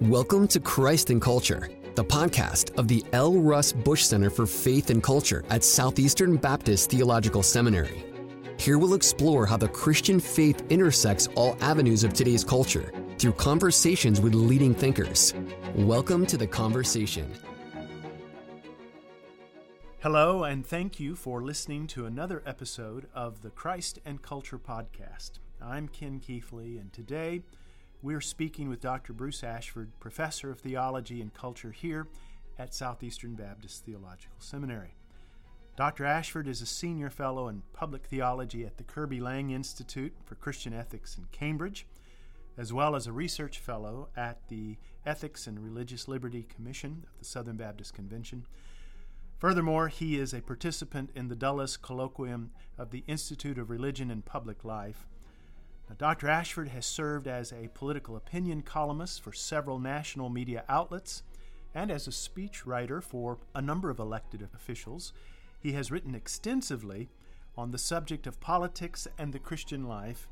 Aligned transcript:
Welcome 0.00 0.46
to 0.48 0.60
Christ 0.60 1.10
and 1.10 1.20
Culture, 1.20 1.68
the 1.96 2.04
podcast 2.04 2.78
of 2.78 2.86
the 2.86 3.04
L. 3.12 3.40
Russ 3.40 3.72
Bush 3.72 4.04
Center 4.04 4.30
for 4.30 4.46
Faith 4.46 4.90
and 4.90 5.02
Culture 5.02 5.44
at 5.50 5.64
Southeastern 5.64 6.36
Baptist 6.36 6.90
Theological 6.90 7.42
Seminary. 7.42 8.04
Here 8.56 8.78
we'll 8.78 8.94
explore 8.94 9.46
how 9.46 9.56
the 9.56 9.66
Christian 9.66 10.20
faith 10.20 10.62
intersects 10.70 11.26
all 11.34 11.56
avenues 11.60 12.04
of 12.04 12.12
today's 12.12 12.44
culture 12.44 12.92
through 13.18 13.32
conversations 13.32 14.20
with 14.20 14.34
leading 14.34 14.72
thinkers. 14.72 15.34
Welcome 15.74 16.24
to 16.26 16.36
the 16.36 16.46
conversation. 16.46 17.32
Hello, 20.02 20.44
and 20.44 20.64
thank 20.64 21.00
you 21.00 21.16
for 21.16 21.42
listening 21.42 21.88
to 21.88 22.06
another 22.06 22.44
episode 22.46 23.08
of 23.12 23.42
the 23.42 23.50
Christ 23.50 23.98
and 24.04 24.22
Culture 24.22 24.60
Podcast. 24.60 25.40
I'm 25.60 25.88
Ken 25.88 26.20
Keathley, 26.20 26.78
and 26.80 26.92
today 26.92 27.42
we're 28.02 28.20
speaking 28.20 28.68
with 28.68 28.80
Dr. 28.80 29.12
Bruce 29.12 29.42
Ashford, 29.42 29.90
Professor 29.98 30.50
of 30.50 30.60
Theology 30.60 31.20
and 31.20 31.32
Culture 31.32 31.72
here 31.72 32.06
at 32.58 32.74
Southeastern 32.74 33.34
Baptist 33.34 33.84
Theological 33.84 34.36
Seminary. 34.38 34.94
Dr. 35.76 36.04
Ashford 36.04 36.46
is 36.46 36.62
a 36.62 36.66
senior 36.66 37.10
fellow 37.10 37.48
in 37.48 37.62
public 37.72 38.06
theology 38.06 38.64
at 38.64 38.76
the 38.76 38.84
Kirby 38.84 39.20
Laing 39.20 39.50
Institute 39.50 40.14
for 40.24 40.34
Christian 40.34 40.72
Ethics 40.72 41.16
in 41.16 41.26
Cambridge, 41.32 41.86
as 42.56 42.72
well 42.72 42.94
as 42.94 43.06
a 43.06 43.12
research 43.12 43.58
fellow 43.58 44.08
at 44.16 44.48
the 44.48 44.76
Ethics 45.04 45.46
and 45.46 45.58
Religious 45.58 46.08
Liberty 46.08 46.42
Commission 46.42 47.04
of 47.10 47.18
the 47.18 47.24
Southern 47.24 47.56
Baptist 47.56 47.94
Convention 47.94 48.46
Furthermore, 49.38 49.88
he 49.88 50.18
is 50.18 50.32
a 50.32 50.40
participant 50.40 51.10
in 51.14 51.28
the 51.28 51.36
Dulles 51.36 51.76
Colloquium 51.76 52.48
of 52.78 52.90
the 52.90 53.04
Institute 53.06 53.58
of 53.58 53.68
Religion 53.68 54.10
and 54.10 54.24
Public 54.24 54.64
Life. 54.64 55.06
Now, 55.88 55.94
Dr. 55.96 56.28
Ashford 56.28 56.68
has 56.68 56.84
served 56.84 57.28
as 57.28 57.52
a 57.52 57.68
political 57.74 58.16
opinion 58.16 58.62
columnist 58.62 59.22
for 59.22 59.32
several 59.32 59.78
national 59.78 60.28
media 60.28 60.64
outlets 60.68 61.22
and 61.74 61.90
as 61.90 62.08
a 62.08 62.10
speechwriter 62.10 63.02
for 63.02 63.38
a 63.54 63.62
number 63.62 63.90
of 63.90 63.98
elected 63.98 64.48
officials. 64.54 65.12
He 65.60 65.72
has 65.72 65.90
written 65.90 66.14
extensively 66.14 67.08
on 67.56 67.70
the 67.70 67.78
subject 67.78 68.26
of 68.26 68.40
politics 68.40 69.06
and 69.18 69.32
the 69.32 69.38
Christian 69.38 69.86
life, 69.86 70.28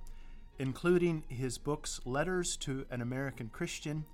including 0.58 1.24
his 1.28 1.58
books 1.58 2.00
Letters 2.04 2.56
to 2.58 2.86
an 2.90 3.00
American 3.00 3.48
Christian 3.48 4.04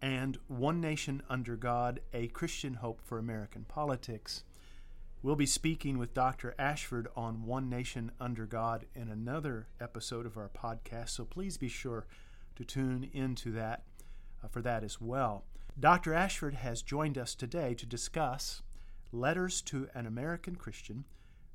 and 0.00 0.38
One 0.48 0.80
Nation 0.80 1.22
Under 1.28 1.56
God 1.56 2.00
A 2.14 2.28
Christian 2.28 2.74
Hope 2.74 3.00
for 3.02 3.18
American 3.18 3.64
Politics. 3.64 4.44
We'll 5.20 5.34
be 5.34 5.46
speaking 5.46 5.98
with 5.98 6.14
Dr. 6.14 6.54
Ashford 6.60 7.08
on 7.16 7.44
One 7.44 7.68
Nation 7.68 8.12
Under 8.20 8.46
God 8.46 8.86
in 8.94 9.08
another 9.08 9.66
episode 9.80 10.26
of 10.26 10.36
our 10.36 10.48
podcast, 10.48 11.08
so 11.08 11.24
please 11.24 11.56
be 11.56 11.68
sure 11.68 12.06
to 12.54 12.64
tune 12.64 13.10
into 13.12 13.50
that 13.50 13.82
uh, 14.44 14.46
for 14.46 14.62
that 14.62 14.84
as 14.84 15.00
well. 15.00 15.42
Dr. 15.78 16.14
Ashford 16.14 16.54
has 16.54 16.82
joined 16.82 17.18
us 17.18 17.34
today 17.34 17.74
to 17.74 17.84
discuss 17.84 18.62
Letters 19.10 19.60
to 19.62 19.88
an 19.92 20.06
American 20.06 20.54
Christian, 20.54 21.04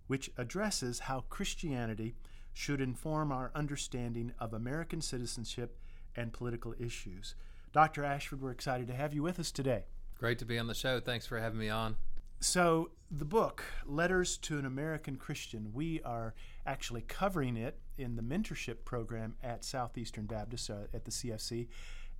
which 0.08 0.30
addresses 0.38 1.00
how 1.00 1.22
Christianity 1.30 2.16
should 2.52 2.82
inform 2.82 3.32
our 3.32 3.50
understanding 3.56 4.34
of 4.40 4.54
American 4.54 5.00
citizenship 5.00 5.80
and 6.18 6.34
political 6.34 6.76
issues. 6.78 7.36
Dr. 7.72 8.04
Ashford, 8.04 8.42
we're 8.42 8.52
excited 8.52 8.88
to 8.88 8.94
have 8.94 9.14
you 9.14 9.24
with 9.24 9.40
us 9.40 9.52
today. 9.54 9.86
Great 10.20 10.40
to 10.40 10.46
be 10.46 10.60
on 10.60 10.68
the 10.68 10.76
show. 10.76 11.00
Thanks 11.00 11.26
for 11.26 11.40
having 11.40 11.60
me 11.60 11.70
on. 11.70 11.96
So, 12.44 12.92
the 13.10 13.24
book, 13.24 13.64
Letters 13.86 14.36
to 14.40 14.60
an 14.60 14.66
American 14.66 15.16
Christian, 15.16 15.72
we 15.72 16.02
are 16.02 16.34
actually 16.66 17.04
covering 17.04 17.56
it 17.56 17.80
in 17.98 18.18
the 18.18 18.22
mentorship 18.22 18.84
program 18.84 19.36
at 19.42 19.64
Southeastern 19.64 20.26
Baptist 20.26 20.70
uh, 20.70 20.88
at 20.94 21.06
the 21.06 21.12
CFC. 21.12 21.70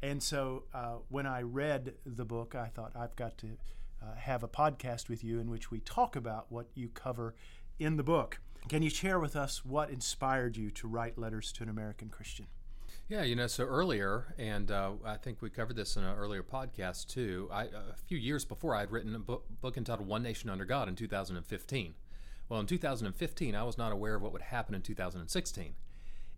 And 0.02 0.24
so, 0.24 0.64
uh, 0.74 1.00
when 1.10 1.26
I 1.26 1.42
read 1.42 1.96
the 2.06 2.24
book, 2.24 2.56
I 2.56 2.68
thought 2.68 2.94
I've 2.96 3.18
got 3.18 3.38
to 3.40 3.58
uh, 4.02 4.16
have 4.16 4.44
a 4.44 4.48
podcast 4.48 5.10
with 5.10 5.26
you 5.26 5.42
in 5.42 5.50
which 5.50 5.72
we 5.72 5.82
talk 5.82 6.16
about 6.16 6.46
what 6.50 6.68
you 6.74 6.88
cover 6.88 7.36
in 7.78 7.98
the 7.98 8.04
book. 8.04 8.40
Can 8.70 8.82
you 8.82 8.90
share 8.90 9.20
with 9.20 9.36
us 9.36 9.66
what 9.66 9.90
inspired 9.90 10.56
you 10.56 10.72
to 10.72 10.88
write 10.88 11.18
Letters 11.18 11.52
to 11.52 11.64
an 11.64 11.70
American 11.70 12.08
Christian? 12.08 12.48
Yeah, 13.10 13.24
you 13.24 13.36
know, 13.36 13.48
so 13.48 13.66
earlier, 13.66 14.34
and 14.38 14.72
uh, 14.72 14.92
I 15.06 15.18
think 15.18 15.42
we 15.42 15.50
covered 15.50 15.76
this 15.76 15.98
in 15.98 16.04
an 16.04 16.16
earlier 16.16 16.42
podcast 16.42 17.08
too. 17.08 17.50
I, 17.52 17.64
a 17.64 17.96
few 18.08 18.18
years 18.18 18.46
before, 18.46 18.74
I 18.76 18.82
had 18.82 18.92
written 18.92 19.14
a 19.14 19.20
book, 19.20 19.46
book 19.60 19.76
entitled 19.76 20.08
"One 20.08 20.24
Nation 20.24 20.50
Under 20.50 20.64
God" 20.64 20.88
in 20.88 20.96
2015. 20.96 21.96
Well, 22.48 22.62
in 22.62 22.66
2015, 22.66 23.56
I 23.56 23.64
was 23.64 23.78
not 23.78 23.92
aware 23.92 24.16
of 24.16 24.22
what 24.22 24.32
would 24.32 24.42
happen 24.42 24.74
in 24.74 24.82
2016, 24.82 25.76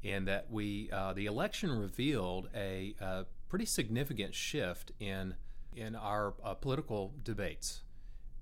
and 0.03 0.27
that 0.27 0.47
we 0.49 0.89
uh, 0.91 1.13
the 1.13 1.27
election 1.27 1.69
revealed 1.69 2.49
a, 2.55 2.95
a, 2.99 3.25
pretty 3.47 3.65
significant 3.65 4.33
shift 4.33 4.91
in 4.99 5.35
in 5.75 5.95
our 5.95 6.33
uh, 6.43 6.55
political 6.55 7.13
debates, 7.23 7.83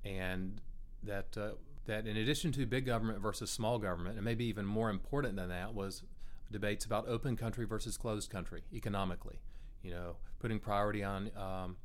and 0.06 0.62
that 1.04 1.38
uh, 1.38 1.52
that 1.88 2.08
in 2.08 2.16
addition 2.16 2.54
to 2.54 2.66
big 2.66 2.86
government 2.86 3.20
versus 3.20 3.52
small 3.52 3.80
government, 3.80 4.16
and 4.16 4.24
maybe 4.24 4.46
even 4.46 4.66
more 4.66 4.90
important 4.90 5.36
than 5.36 5.50
that, 5.50 5.74
was 5.74 6.04
debates 6.54 6.86
about 6.86 7.08
open 7.08 7.36
country 7.36 7.66
versus 7.66 7.98
closed 7.98 8.30
country 8.30 8.64
economically. 8.74 9.40
You 9.82 9.92
know, 9.92 10.16
putting 10.40 10.60
priority 10.60 11.04
on 11.04 11.32
um, 11.36 11.76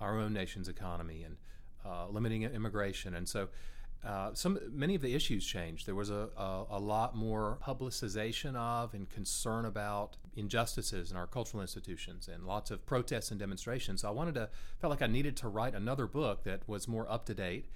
our 0.00 0.18
own 0.18 0.32
nation's 0.32 0.68
economy 0.68 1.24
and 1.24 1.36
uh, 1.84 2.06
limiting 2.08 2.42
immigration, 2.42 3.14
and 3.14 3.28
so. 3.28 3.48
Uh, 4.06 4.32
some 4.32 4.60
many 4.70 4.94
of 4.94 5.02
the 5.02 5.12
issues 5.12 5.44
changed. 5.44 5.84
There 5.84 5.94
was 5.96 6.08
a, 6.08 6.28
a, 6.36 6.66
a, 6.70 6.78
lot 6.78 7.16
more 7.16 7.58
publicization 7.60 8.54
of 8.54 8.94
and 8.94 9.10
concern 9.10 9.64
about 9.64 10.16
injustices 10.36 11.10
in 11.10 11.16
our 11.16 11.26
cultural 11.26 11.62
institutions, 11.62 12.28
and 12.32 12.46
lots 12.46 12.70
of 12.70 12.86
protests 12.86 13.32
and 13.32 13.40
demonstrations. 13.40 14.02
So 14.02 14.08
I 14.08 14.12
wanted 14.12 14.36
to 14.36 14.50
felt 14.80 14.92
like 14.92 15.02
I 15.02 15.08
needed 15.08 15.36
to 15.38 15.48
write 15.48 15.74
another 15.74 16.06
book 16.06 16.44
that 16.44 16.60
was 16.68 16.86
more 16.86 17.10
up 17.10 17.26
to 17.26 17.34
date. 17.34 17.66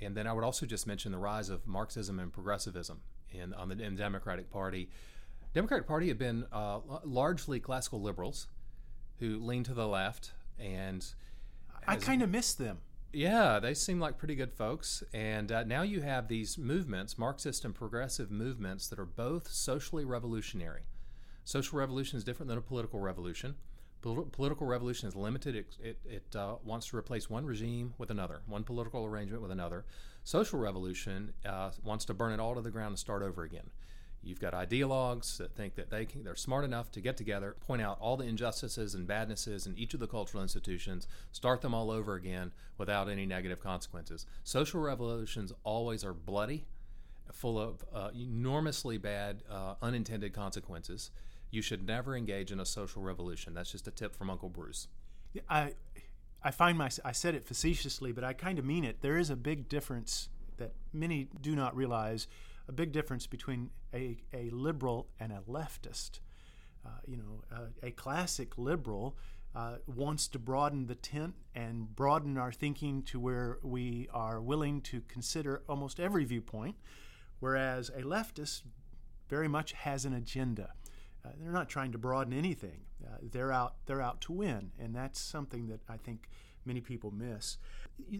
And 0.00 0.16
then 0.16 0.26
I 0.26 0.32
would 0.32 0.44
also 0.44 0.64
just 0.64 0.86
mention 0.86 1.12
the 1.12 1.18
rise 1.18 1.50
of 1.50 1.66
Marxism 1.66 2.18
and 2.18 2.32
progressivism 2.32 3.02
in 3.30 3.52
on 3.54 3.68
the, 3.68 3.82
in 3.82 3.96
the 3.96 4.02
Democratic 4.02 4.50
Party 4.50 4.88
Democratic 5.56 5.86
Party 5.86 6.08
have 6.08 6.18
been 6.18 6.44
uh, 6.52 6.80
largely 7.02 7.58
classical 7.58 8.02
liberals 8.02 8.46
who 9.20 9.38
lean 9.38 9.64
to 9.64 9.72
the 9.72 9.88
left, 9.88 10.32
and 10.58 11.02
I 11.88 11.96
kind 11.96 12.20
of 12.20 12.28
miss 12.28 12.52
them. 12.52 12.80
Yeah, 13.10 13.58
they 13.58 13.72
seem 13.72 13.98
like 13.98 14.18
pretty 14.18 14.34
good 14.34 14.52
folks. 14.52 15.02
And 15.14 15.50
uh, 15.50 15.64
now 15.64 15.80
you 15.80 16.02
have 16.02 16.28
these 16.28 16.58
movements, 16.58 17.16
Marxist 17.16 17.64
and 17.64 17.74
progressive 17.74 18.30
movements, 18.30 18.88
that 18.88 18.98
are 18.98 19.06
both 19.06 19.50
socially 19.50 20.04
revolutionary. 20.04 20.82
Social 21.44 21.78
revolution 21.78 22.18
is 22.18 22.24
different 22.24 22.48
than 22.48 22.58
a 22.58 22.60
political 22.60 23.00
revolution. 23.00 23.54
Pol- 24.02 24.28
political 24.30 24.66
revolution 24.66 25.08
is 25.08 25.16
limited. 25.16 25.56
It, 25.56 25.76
it, 25.82 25.98
it 26.04 26.36
uh, 26.36 26.56
wants 26.64 26.88
to 26.88 26.98
replace 26.98 27.30
one 27.30 27.46
regime 27.46 27.94
with 27.96 28.10
another, 28.10 28.42
one 28.46 28.62
political 28.62 29.06
arrangement 29.06 29.40
with 29.40 29.52
another. 29.52 29.86
Social 30.22 30.58
revolution 30.58 31.32
uh, 31.46 31.70
wants 31.82 32.04
to 32.04 32.12
burn 32.12 32.34
it 32.34 32.40
all 32.40 32.54
to 32.56 32.60
the 32.60 32.70
ground 32.70 32.90
and 32.90 32.98
start 32.98 33.22
over 33.22 33.42
again. 33.42 33.70
You've 34.26 34.40
got 34.40 34.54
ideologues 34.54 35.36
that 35.36 35.54
think 35.54 35.76
that 35.76 35.88
they 35.88 36.04
can, 36.04 36.24
they're 36.24 36.34
smart 36.34 36.64
enough 36.64 36.90
to 36.92 37.00
get 37.00 37.16
together, 37.16 37.54
point 37.60 37.80
out 37.80 37.96
all 38.00 38.16
the 38.16 38.24
injustices 38.24 38.94
and 38.94 39.06
badnesses 39.06 39.66
in 39.66 39.78
each 39.78 39.94
of 39.94 40.00
the 40.00 40.08
cultural 40.08 40.42
institutions, 40.42 41.06
start 41.30 41.62
them 41.62 41.72
all 41.72 41.92
over 41.92 42.14
again 42.14 42.50
without 42.76 43.08
any 43.08 43.24
negative 43.24 43.60
consequences. 43.60 44.26
Social 44.42 44.80
revolutions 44.80 45.52
always 45.62 46.04
are 46.04 46.12
bloody, 46.12 46.64
full 47.32 47.56
of 47.56 47.84
uh, 47.94 48.10
enormously 48.14 48.98
bad 48.98 49.44
uh, 49.48 49.74
unintended 49.80 50.32
consequences. 50.32 51.10
You 51.52 51.62
should 51.62 51.86
never 51.86 52.16
engage 52.16 52.50
in 52.50 52.58
a 52.58 52.66
social 52.66 53.02
revolution. 53.02 53.54
That's 53.54 53.70
just 53.70 53.86
a 53.86 53.92
tip 53.92 54.16
from 54.16 54.28
Uncle 54.28 54.48
Bruce. 54.48 54.88
I, 55.48 55.74
I 56.42 56.50
find 56.50 56.76
my 56.76 56.90
I 57.04 57.12
said 57.12 57.34
it 57.34 57.46
facetiously, 57.46 58.10
but 58.10 58.24
I 58.24 58.32
kind 58.32 58.58
of 58.58 58.64
mean 58.64 58.84
it. 58.84 59.02
There 59.02 59.18
is 59.18 59.30
a 59.30 59.36
big 59.36 59.68
difference 59.68 60.28
that 60.56 60.72
many 60.92 61.28
do 61.40 61.54
not 61.54 61.76
realize 61.76 62.26
a 62.68 62.72
big 62.72 62.92
difference 62.92 63.26
between 63.26 63.70
a, 63.94 64.16
a 64.32 64.50
liberal 64.50 65.08
and 65.20 65.32
a 65.32 65.40
leftist. 65.48 66.20
Uh, 66.84 66.90
you 67.06 67.16
know, 67.16 67.42
uh, 67.52 67.66
a 67.82 67.90
classic 67.90 68.56
liberal 68.58 69.16
uh, 69.54 69.76
wants 69.86 70.28
to 70.28 70.38
broaden 70.38 70.86
the 70.86 70.94
tent 70.94 71.34
and 71.54 71.94
broaden 71.96 72.36
our 72.36 72.52
thinking 72.52 73.02
to 73.02 73.18
where 73.18 73.58
we 73.62 74.08
are 74.12 74.40
willing 74.40 74.80
to 74.82 75.00
consider 75.08 75.62
almost 75.68 75.98
every 75.98 76.24
viewpoint, 76.24 76.76
whereas 77.40 77.88
a 77.88 78.02
leftist 78.02 78.62
very 79.28 79.48
much 79.48 79.72
has 79.72 80.04
an 80.04 80.12
agenda. 80.12 80.72
Uh, 81.24 81.30
they're 81.40 81.52
not 81.52 81.68
trying 81.68 81.90
to 81.90 81.98
broaden 81.98 82.32
anything. 82.32 82.82
Uh, 83.04 83.16
they're 83.22 83.52
out. 83.52 83.74
They're 83.86 84.02
out 84.02 84.20
to 84.22 84.32
win, 84.32 84.72
and 84.78 84.94
that's 84.94 85.18
something 85.18 85.68
that 85.68 85.80
I 85.88 85.96
think 85.96 86.28
many 86.64 86.80
people 86.80 87.10
miss. 87.10 87.58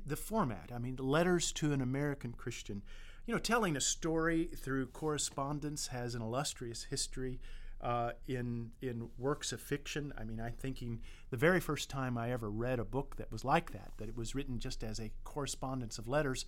The 0.06 0.16
format. 0.16 0.70
I 0.75 0.78
mean, 0.78 0.96
letters 0.96 1.52
to 1.52 1.72
an 1.72 1.81
American 1.81 2.32
Christian 2.32 2.82
you 3.26 3.34
know, 3.34 3.40
telling 3.40 3.76
a 3.76 3.81
story 3.81 4.49
through 4.56 4.87
correspondence 4.87 5.88
has 5.88 6.14
an 6.14 6.23
illustrious 6.23 6.84
history 6.84 7.40
uh, 7.81 8.12
in 8.26 8.70
in 8.81 9.11
works 9.19 9.52
of 9.52 9.61
fiction. 9.61 10.12
I 10.17 10.25
mean, 10.25 10.40
I'm 10.40 10.52
thinking 10.52 11.00
the 11.31 11.37
very 11.37 11.61
first 11.61 11.90
time 11.90 12.17
I 12.17 12.31
ever 12.31 12.49
read 12.49 12.78
a 12.78 12.84
book 12.84 13.17
that 13.17 13.31
was 13.31 13.44
like 13.44 13.73
that, 13.73 13.93
that 13.99 14.08
it 14.08 14.17
was 14.17 14.34
written 14.34 14.58
just 14.58 14.82
as 14.82 14.99
a 14.99 15.11
correspondence 15.25 15.99
of 15.99 16.08
letters, 16.08 16.46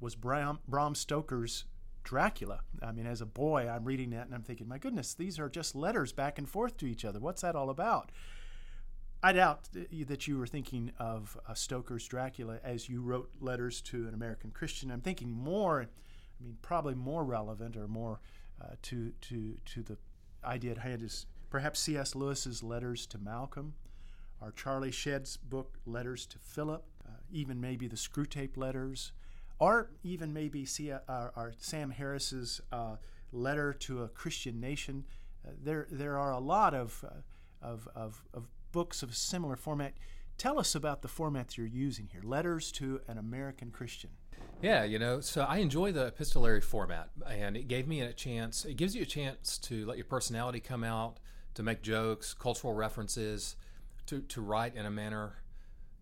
was 0.00 0.16
Bram, 0.16 0.58
Bram 0.68 0.94
Stoker's 0.94 1.64
Dracula. 2.02 2.60
I 2.82 2.92
mean, 2.92 3.06
as 3.06 3.20
a 3.20 3.26
boy, 3.26 3.68
I'm 3.68 3.84
reading 3.84 4.10
that 4.10 4.26
and 4.26 4.34
I'm 4.34 4.42
thinking, 4.42 4.68
my 4.68 4.78
goodness, 4.78 5.14
these 5.14 5.38
are 5.38 5.48
just 5.48 5.74
letters 5.74 6.12
back 6.12 6.38
and 6.38 6.48
forth 6.48 6.76
to 6.78 6.86
each 6.86 7.04
other. 7.04 7.20
What's 7.20 7.42
that 7.42 7.56
all 7.56 7.70
about? 7.70 8.10
I 9.22 9.32
doubt 9.32 9.68
that 9.74 10.26
you 10.26 10.38
were 10.38 10.46
thinking 10.46 10.92
of 10.98 11.36
uh, 11.46 11.52
Stoker's 11.52 12.06
Dracula 12.06 12.58
as 12.64 12.88
you 12.88 13.02
wrote 13.02 13.30
letters 13.38 13.82
to 13.82 14.08
an 14.08 14.14
American 14.14 14.50
Christian. 14.50 14.90
I'm 14.90 15.02
thinking 15.02 15.30
more, 15.30 15.82
I 15.82 16.42
mean, 16.42 16.56
probably 16.62 16.94
more 16.94 17.22
relevant 17.22 17.76
or 17.76 17.86
more 17.86 18.20
uh, 18.62 18.76
to 18.82 19.12
to 19.20 19.56
to 19.66 19.82
the 19.82 19.98
idea 20.42 20.70
at 20.70 20.78
hand 20.78 21.02
is 21.02 21.26
perhaps 21.50 21.80
C.S. 21.80 22.14
Lewis's 22.14 22.62
letters 22.62 23.06
to 23.08 23.18
Malcolm, 23.18 23.74
or 24.40 24.52
Charlie 24.52 24.90
Shedd's 24.90 25.36
book 25.36 25.78
Letters 25.84 26.24
to 26.26 26.38
Philip, 26.38 26.82
uh, 27.06 27.10
even 27.30 27.60
maybe 27.60 27.88
the 27.88 27.96
Screwtape 27.96 28.56
letters, 28.56 29.12
or 29.58 29.90
even 30.02 30.32
maybe 30.32 30.64
C- 30.64 30.92
uh, 30.92 30.98
our 31.08 31.52
Sam 31.58 31.90
Harris's 31.90 32.62
uh, 32.72 32.96
letter 33.32 33.74
to 33.74 34.02
a 34.02 34.08
Christian 34.08 34.60
nation. 34.60 35.04
Uh, 35.46 35.50
there 35.62 35.86
there 35.90 36.16
are 36.16 36.32
a 36.32 36.38
lot 36.38 36.72
of, 36.72 37.04
of, 37.60 37.86
of, 37.94 38.22
of 38.32 38.48
books 38.72 39.02
of 39.02 39.16
similar 39.16 39.56
format. 39.56 39.94
Tell 40.38 40.58
us 40.58 40.74
about 40.74 41.02
the 41.02 41.08
format 41.08 41.58
you're 41.58 41.66
using 41.66 42.08
here 42.10 42.22
letters 42.24 42.72
to 42.72 43.00
an 43.08 43.18
American 43.18 43.70
Christian. 43.70 44.10
Yeah, 44.62 44.84
you 44.84 44.98
know, 44.98 45.20
so 45.20 45.42
I 45.42 45.58
enjoy 45.58 45.92
the 45.92 46.06
epistolary 46.06 46.60
format, 46.60 47.10
and 47.26 47.56
it 47.56 47.68
gave 47.68 47.88
me 47.88 48.00
a 48.02 48.12
chance, 48.12 48.64
it 48.64 48.76
gives 48.76 48.94
you 48.94 49.02
a 49.02 49.06
chance 49.06 49.58
to 49.58 49.86
let 49.86 49.96
your 49.96 50.04
personality 50.04 50.60
come 50.60 50.84
out, 50.84 51.18
to 51.54 51.62
make 51.62 51.82
jokes, 51.82 52.34
cultural 52.34 52.74
references, 52.74 53.56
to, 54.06 54.20
to 54.22 54.40
write 54.40 54.74
in 54.74 54.86
a 54.86 54.90
manner 54.90 55.42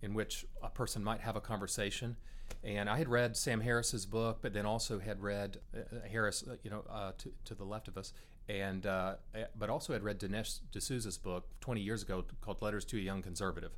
in 0.03 0.15
which 0.15 0.45
a 0.63 0.69
person 0.69 1.03
might 1.03 1.21
have 1.21 1.37
a 1.37 1.41
conversation. 1.41 2.17
And 2.65 2.89
I 2.89 2.99
had 2.99 3.09
read 3.09 3.37
Sam 3.37 3.61
Harris's 3.61 4.07
book, 4.07 4.39
but 4.41 4.53
then 4.53 4.67
also 4.67 4.99
had 4.99 5.23
read 5.23 5.59
uh, 5.75 6.09
Harris, 6.11 6.45
uh, 6.49 6.57
you 6.63 6.71
know, 6.71 6.85
uh, 6.91 7.13
to, 7.19 7.33
to 7.45 7.55
the 7.55 7.65
left 7.65 7.89
of 7.89 7.97
us, 7.97 8.13
and 8.49 8.87
uh, 8.87 9.15
eh, 9.35 9.45
but 9.57 9.71
also 9.71 9.93
had 9.93 10.03
read 10.03 10.19
Dinesh 10.19 10.61
D'Souza's 10.73 11.19
book 11.19 11.49
20 11.61 11.81
years 11.81 12.03
ago 12.03 12.25
called 12.41 12.63
Letters 12.63 12.85
to 12.87 12.97
a 12.97 13.01
Young 13.01 13.23
Conservative, 13.23 13.73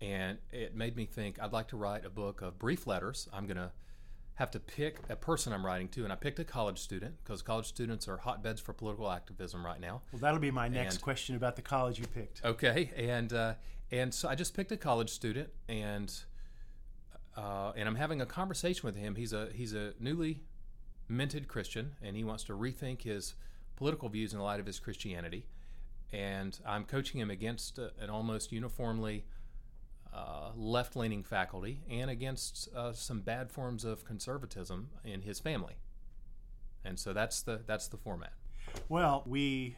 and 0.00 0.38
it 0.52 0.74
made 0.74 0.96
me 0.96 1.06
think 1.06 1.40
I'd 1.40 1.52
like 1.52 1.68
to 1.68 1.76
write 1.76 2.04
a 2.04 2.10
book 2.10 2.42
of 2.42 2.58
brief 2.58 2.86
letters. 2.86 3.28
I'm 3.32 3.46
going 3.46 3.56
to 3.56 3.72
have 4.34 4.50
to 4.52 4.60
pick 4.60 4.98
a 5.10 5.16
person 5.16 5.52
I'm 5.52 5.66
writing 5.66 5.88
to, 5.88 6.04
and 6.04 6.12
I 6.12 6.16
picked 6.16 6.38
a 6.38 6.44
college 6.44 6.78
student 6.78 7.14
because 7.22 7.42
college 7.42 7.66
students 7.66 8.08
are 8.08 8.16
hotbeds 8.16 8.60
for 8.60 8.72
political 8.72 9.10
activism 9.10 9.64
right 9.64 9.80
now. 9.80 10.00
Well, 10.12 10.20
that'll 10.20 10.40
be 10.40 10.50
my 10.50 10.68
next 10.68 10.94
and, 10.94 11.02
question 11.02 11.36
about 11.36 11.56
the 11.56 11.62
college 11.62 11.98
you 11.98 12.06
picked. 12.06 12.42
Okay, 12.44 12.90
and 12.96 13.32
uh, 13.32 13.54
and 13.90 14.14
so 14.14 14.28
I 14.28 14.34
just 14.34 14.54
picked 14.54 14.72
a 14.72 14.76
college 14.76 15.10
student, 15.10 15.50
and 15.68 16.12
uh, 17.36 17.72
and 17.76 17.88
I'm 17.88 17.96
having 17.96 18.20
a 18.20 18.26
conversation 18.26 18.86
with 18.86 18.96
him. 18.96 19.16
He's 19.16 19.32
a 19.32 19.48
he's 19.52 19.74
a 19.74 19.92
newly 19.98 20.42
minted 21.08 21.48
Christian, 21.48 21.96
and 22.00 22.16
he 22.16 22.24
wants 22.24 22.44
to 22.44 22.54
rethink 22.54 23.02
his 23.02 23.34
political 23.80 24.10
views 24.10 24.34
in 24.34 24.38
the 24.38 24.44
light 24.44 24.60
of 24.60 24.66
his 24.66 24.78
Christianity. 24.78 25.46
And 26.12 26.58
I'm 26.66 26.84
coaching 26.84 27.18
him 27.18 27.30
against 27.30 27.78
uh, 27.78 27.88
an 27.98 28.10
almost 28.10 28.52
uniformly 28.52 29.24
uh, 30.12 30.50
left 30.54 30.96
leaning 30.96 31.22
faculty 31.22 31.80
and 31.88 32.10
against 32.10 32.68
uh, 32.76 32.92
some 32.92 33.20
bad 33.20 33.50
forms 33.50 33.86
of 33.86 34.04
conservatism 34.04 34.90
in 35.02 35.22
his 35.22 35.40
family. 35.40 35.76
And 36.84 36.98
so 36.98 37.14
that's 37.14 37.40
the, 37.40 37.62
that's 37.66 37.88
the 37.88 37.96
format. 37.96 38.34
Well, 38.90 39.22
we, 39.24 39.76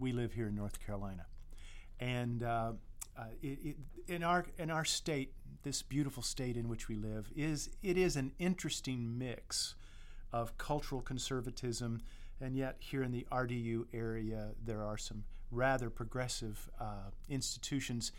we 0.00 0.10
live 0.10 0.32
here 0.32 0.48
in 0.48 0.56
North 0.56 0.84
Carolina. 0.84 1.26
And 2.00 2.42
uh, 2.42 2.72
uh, 3.16 3.22
it, 3.40 3.58
it, 3.62 3.76
in, 4.08 4.24
our, 4.24 4.46
in 4.58 4.68
our 4.68 4.84
state, 4.84 5.32
this 5.62 5.80
beautiful 5.80 6.24
state 6.24 6.56
in 6.56 6.68
which 6.68 6.88
we 6.88 6.96
live, 6.96 7.30
is, 7.36 7.70
it 7.84 7.96
is 7.96 8.16
an 8.16 8.32
interesting 8.40 9.16
mix 9.16 9.76
of 10.32 10.58
cultural 10.58 11.02
conservatism 11.02 12.00
and 12.42 12.56
yet 12.56 12.76
here 12.80 13.02
in 13.02 13.12
the 13.12 13.26
RDU 13.30 13.86
area, 13.94 14.50
there 14.64 14.82
are 14.82 14.98
some 14.98 15.24
rather 15.52 15.88
progressive 15.90 16.68
uh, 16.80 17.10
institutions. 17.28 18.10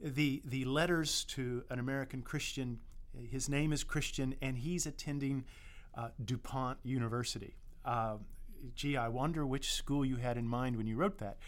The, 0.00 0.42
the 0.44 0.64
letters 0.64 1.24
to 1.30 1.64
an 1.68 1.80
American 1.80 2.22
Christian, 2.22 2.78
his 3.30 3.48
name 3.48 3.72
is 3.72 3.82
Christian, 3.82 4.36
and 4.40 4.58
he's 4.58 4.86
attending 4.86 5.44
uh, 5.96 6.10
DuPont 6.24 6.78
University. 6.84 7.56
Uh, 7.84 8.18
gee, 8.76 8.96
I 8.96 9.08
wonder 9.08 9.44
which 9.44 9.72
school 9.72 10.04
you 10.04 10.16
had 10.16 10.36
in 10.36 10.46
mind 10.46 10.76
when 10.76 10.86
you 10.86 10.96
wrote 10.96 11.18
that. 11.18 11.38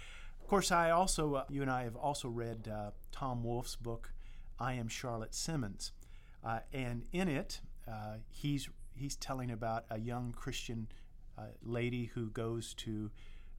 Of 0.40 0.48
course, 0.48 0.72
I 0.72 0.90
also, 0.90 1.34
uh, 1.34 1.44
you 1.48 1.62
and 1.62 1.70
I 1.70 1.84
have 1.84 1.94
also 1.94 2.28
read 2.28 2.68
uh, 2.68 2.90
Tom 3.12 3.44
Wolfe's 3.44 3.76
book, 3.76 4.12
I 4.58 4.72
Am 4.72 4.88
Charlotte 4.88 5.34
Simmons. 5.34 5.92
Uh, 6.42 6.60
and 6.72 7.04
in 7.12 7.28
it, 7.28 7.60
he's, 8.30 8.68
he's 8.94 9.16
telling 9.16 9.50
about 9.50 9.84
a 9.90 9.98
young 9.98 10.32
Christian 10.32 10.88
lady 11.62 12.06
who 12.14 12.30
goes 12.30 12.74
to 12.74 13.10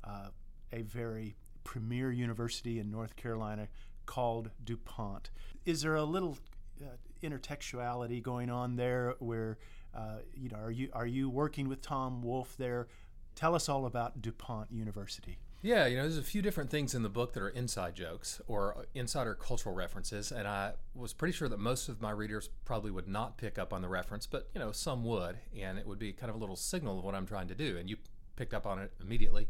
uh, 0.04 0.30
a 0.72 0.82
very 0.82 1.36
premier 1.64 2.12
university 2.12 2.80
in 2.80 2.90
North 2.90 3.16
Carolina 3.16 3.68
called 4.06 4.50
DuPont. 4.64 5.30
Is 5.66 5.82
there 5.82 5.96
a 5.96 6.04
little 6.04 6.38
uh, 6.82 6.86
intertextuality 7.24 8.22
going 8.22 8.50
on 8.50 8.76
there 8.76 9.16
where 9.20 9.58
uh, 9.96 10.18
you 10.34 10.50
know 10.50 10.58
are 10.58 10.72
you 10.72 10.90
are 10.94 11.06
you 11.06 11.30
working 11.30 11.68
with 11.68 11.82
Tom 11.82 12.22
Wolfe 12.22 12.56
there? 12.58 12.88
Tell 13.36 13.56
us 13.56 13.70
all 13.70 13.86
about 13.86 14.22
DuPont 14.22 14.72
University. 14.72 15.38
Yeah, 15.64 15.86
you 15.86 15.96
know, 15.96 16.02
there's 16.02 16.18
a 16.18 16.24
few 16.24 16.42
different 16.42 16.72
things 16.72 16.96
in 16.96 17.04
the 17.04 17.10
book 17.10 17.34
that 17.34 17.44
are 17.44 17.50
inside 17.50 17.94
jokes 17.94 18.42
or 18.48 18.88
insider 18.96 19.36
cultural 19.36 19.76
references, 19.76 20.32
and 20.32 20.48
I 20.48 20.74
was 20.96 21.14
pretty 21.14 21.34
sure 21.34 21.48
that 21.48 21.60
most 21.60 21.88
of 21.88 22.02
my 22.02 22.10
readers 22.10 22.50
probably 22.66 22.90
would 22.90 23.08
not 23.08 23.38
pick 23.38 23.60
up 23.60 23.72
on 23.72 23.84
the 23.84 23.88
reference, 23.88 24.26
but 24.26 24.50
you 24.56 24.60
know, 24.60 24.72
some 24.72 25.04
would, 25.04 25.38
and 25.56 25.78
it 25.78 25.86
would 25.86 26.00
be 26.00 26.14
kind 26.14 26.32
of 26.32 26.36
a 26.36 26.40
little 26.40 26.56
signal 26.56 26.98
of 26.98 27.06
what 27.06 27.14
I'm 27.14 27.28
trying 27.28 27.48
to 27.48 27.54
do, 27.54 27.78
and 27.78 27.88
you 27.88 27.98
picked 28.36 28.56
up 28.56 28.66
on 28.66 28.80
it 28.80 28.92
immediately. 29.00 29.50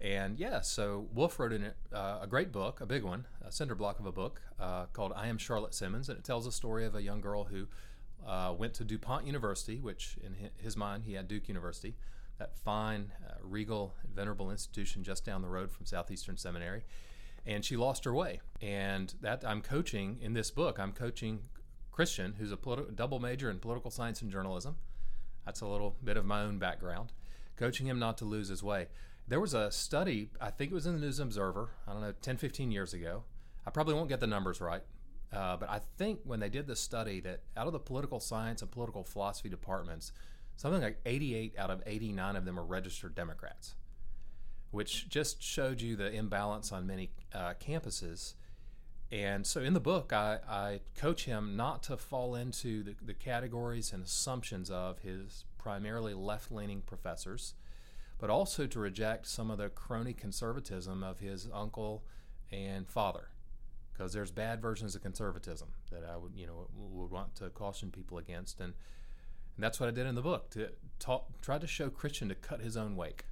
And 0.00 0.40
yeah, 0.40 0.60
so 0.60 1.06
Wolfe 1.14 1.38
wrote 1.38 1.52
in 1.52 1.70
uh, 1.92 2.18
a 2.20 2.26
great 2.26 2.50
book, 2.50 2.80
a 2.80 2.86
big 2.86 3.04
one, 3.04 3.24
a 3.40 3.52
cinder 3.52 3.76
block 3.76 4.00
of 4.00 4.06
a 4.06 4.12
book 4.12 4.42
uh, 4.58 4.86
called 4.86 5.12
I 5.14 5.28
Am 5.28 5.38
Charlotte 5.38 5.72
Simmons, 5.72 6.08
and 6.08 6.18
it 6.18 6.24
tells 6.24 6.48
a 6.48 6.52
story 6.52 6.84
of 6.84 6.96
a 6.96 7.02
young 7.02 7.20
girl 7.20 7.44
who 7.44 7.68
uh, 8.26 8.52
went 8.58 8.74
to 8.74 8.84
DuPont 8.84 9.24
University, 9.24 9.78
which 9.78 10.16
in 10.20 10.34
his 10.56 10.76
mind 10.76 11.04
he 11.04 11.12
had 11.12 11.28
Duke 11.28 11.46
University 11.46 11.94
that 12.38 12.56
fine, 12.58 13.12
uh, 13.26 13.34
regal, 13.42 13.94
venerable 14.12 14.50
institution 14.50 15.04
just 15.04 15.24
down 15.24 15.42
the 15.42 15.48
road 15.48 15.70
from 15.70 15.86
Southeastern 15.86 16.36
Seminary. 16.36 16.84
And 17.46 17.64
she 17.64 17.76
lost 17.76 18.04
her 18.04 18.12
way. 18.12 18.40
And 18.60 19.14
that 19.20 19.44
I'm 19.46 19.60
coaching 19.60 20.18
in 20.20 20.32
this 20.32 20.50
book, 20.50 20.78
I'm 20.78 20.92
coaching 20.92 21.40
Christian, 21.92 22.34
who's 22.38 22.50
a 22.50 22.56
politi- 22.56 22.94
double 22.96 23.20
major 23.20 23.50
in 23.50 23.58
political 23.58 23.90
science 23.90 24.22
and 24.22 24.30
journalism. 24.30 24.76
That's 25.44 25.60
a 25.60 25.66
little 25.66 25.96
bit 26.02 26.16
of 26.16 26.24
my 26.24 26.42
own 26.42 26.58
background. 26.58 27.12
Coaching 27.56 27.86
him 27.86 27.98
not 27.98 28.18
to 28.18 28.24
lose 28.24 28.48
his 28.48 28.62
way. 28.62 28.88
There 29.28 29.40
was 29.40 29.54
a 29.54 29.70
study, 29.70 30.30
I 30.40 30.50
think 30.50 30.70
it 30.70 30.74
was 30.74 30.86
in 30.86 30.94
the 30.94 31.00
News 31.00 31.20
Observer, 31.20 31.70
I 31.86 31.92
don't 31.92 32.02
know, 32.02 32.12
10, 32.20 32.36
15 32.36 32.70
years 32.70 32.92
ago. 32.92 33.24
I 33.66 33.70
probably 33.70 33.94
won't 33.94 34.08
get 34.08 34.20
the 34.20 34.26
numbers 34.26 34.60
right, 34.60 34.82
uh, 35.32 35.56
but 35.56 35.70
I 35.70 35.80
think 35.96 36.20
when 36.24 36.40
they 36.40 36.50
did 36.50 36.66
the 36.66 36.76
study 36.76 37.20
that 37.20 37.40
out 37.56 37.66
of 37.66 37.72
the 37.72 37.78
political 37.78 38.20
science 38.20 38.60
and 38.60 38.70
political 38.70 39.02
philosophy 39.02 39.48
departments, 39.48 40.12
something 40.56 40.82
like 40.82 41.00
88 41.04 41.54
out 41.58 41.70
of 41.70 41.82
89 41.86 42.36
of 42.36 42.44
them 42.44 42.58
are 42.58 42.64
registered 42.64 43.14
Democrats, 43.14 43.74
which 44.70 45.08
just 45.08 45.42
showed 45.42 45.80
you 45.80 45.96
the 45.96 46.12
imbalance 46.12 46.72
on 46.72 46.86
many 46.86 47.10
uh, 47.32 47.54
campuses. 47.54 48.34
And 49.12 49.46
so 49.46 49.60
in 49.60 49.74
the 49.74 49.80
book, 49.80 50.12
I, 50.12 50.38
I, 50.48 50.80
coach 50.96 51.24
him 51.24 51.56
not 51.56 51.82
to 51.84 51.96
fall 51.96 52.34
into 52.34 52.82
the, 52.82 52.94
the 53.00 53.14
categories 53.14 53.92
and 53.92 54.04
assumptions 54.04 54.70
of 54.70 55.00
his 55.00 55.44
primarily 55.58 56.14
left 56.14 56.50
leaning 56.50 56.80
professors, 56.80 57.54
but 58.18 58.30
also 58.30 58.66
to 58.66 58.78
reject 58.78 59.26
some 59.26 59.50
of 59.50 59.58
the 59.58 59.68
crony 59.68 60.12
conservatism 60.12 61.02
of 61.02 61.20
his 61.20 61.48
uncle 61.52 62.04
and 62.50 62.88
father. 62.88 63.28
Because 63.92 64.12
there's 64.12 64.32
bad 64.32 64.60
versions 64.60 64.96
of 64.96 65.02
conservatism 65.02 65.68
that 65.92 66.02
I 66.04 66.16
would, 66.16 66.32
you 66.34 66.46
know, 66.46 66.66
would 66.76 67.10
want 67.10 67.36
to 67.36 67.50
caution 67.50 67.90
people 67.90 68.18
against, 68.18 68.58
and 68.58 68.72
and 69.56 69.64
that's 69.64 69.78
what 69.78 69.88
I 69.88 69.92
did 69.92 70.06
in 70.06 70.14
the 70.14 70.22
book 70.22 70.50
to 70.50 70.70
talk, 70.98 71.40
try 71.40 71.58
to 71.58 71.66
show 71.66 71.90
Christian 71.90 72.28
to 72.28 72.34
cut 72.34 72.60
his 72.60 72.76
own 72.76 72.96
wake. 72.96 73.24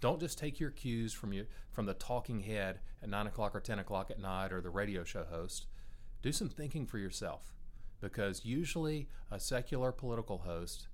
Don't 0.00 0.20
just 0.20 0.38
take 0.38 0.58
your 0.58 0.70
cues 0.70 1.12
from 1.12 1.32
you 1.32 1.46
from 1.70 1.86
the 1.86 1.94
talking 1.94 2.40
head 2.40 2.80
at 3.02 3.08
nine 3.08 3.26
o'clock 3.26 3.54
or 3.54 3.60
ten 3.60 3.78
o'clock 3.78 4.10
at 4.10 4.18
night 4.18 4.52
or 4.52 4.60
the 4.60 4.70
radio 4.70 5.04
show 5.04 5.24
host. 5.24 5.66
Do 6.22 6.32
some 6.32 6.48
thinking 6.48 6.86
for 6.86 6.98
yourself, 6.98 7.54
because 8.00 8.44
usually 8.44 9.08
a 9.30 9.38
secular 9.38 9.92
political 9.92 10.38
host 10.38 10.88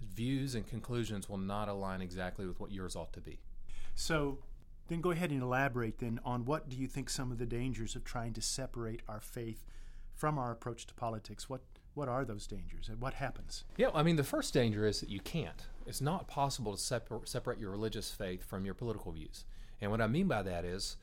views 0.00 0.54
and 0.54 0.66
conclusions 0.66 1.28
will 1.28 1.38
not 1.38 1.68
align 1.68 2.00
exactly 2.00 2.46
with 2.46 2.58
what 2.58 2.72
yours 2.72 2.96
ought 2.96 3.12
to 3.12 3.20
be. 3.20 3.40
So, 3.94 4.38
then 4.88 5.00
go 5.00 5.10
ahead 5.10 5.30
and 5.30 5.42
elaborate 5.42 5.98
then 5.98 6.18
on 6.24 6.44
what 6.44 6.68
do 6.68 6.76
you 6.76 6.88
think 6.88 7.10
some 7.10 7.30
of 7.30 7.38
the 7.38 7.46
dangers 7.46 7.94
of 7.94 8.04
trying 8.04 8.32
to 8.32 8.40
separate 8.40 9.02
our 9.08 9.20
faith 9.20 9.64
from 10.14 10.38
our 10.38 10.50
approach 10.50 10.86
to 10.86 10.94
politics? 10.94 11.48
What 11.48 11.62
what 11.94 12.08
are 12.08 12.24
those 12.24 12.46
dangers 12.46 12.88
and 12.88 13.00
what 13.00 13.14
happens? 13.14 13.64
Yeah, 13.76 13.90
I 13.94 14.02
mean, 14.02 14.16
the 14.16 14.24
first 14.24 14.54
danger 14.54 14.86
is 14.86 15.00
that 15.00 15.08
you 15.08 15.20
can't. 15.20 15.66
It's 15.86 16.00
not 16.00 16.28
possible 16.28 16.72
to 16.72 16.78
separ- 16.78 17.24
separate 17.24 17.58
your 17.58 17.70
religious 17.70 18.10
faith 18.10 18.44
from 18.44 18.64
your 18.64 18.74
political 18.74 19.12
views. 19.12 19.44
And 19.80 19.90
what 19.90 20.00
I 20.00 20.06
mean 20.06 20.28
by 20.28 20.42
that 20.42 20.64
is, 20.64 20.96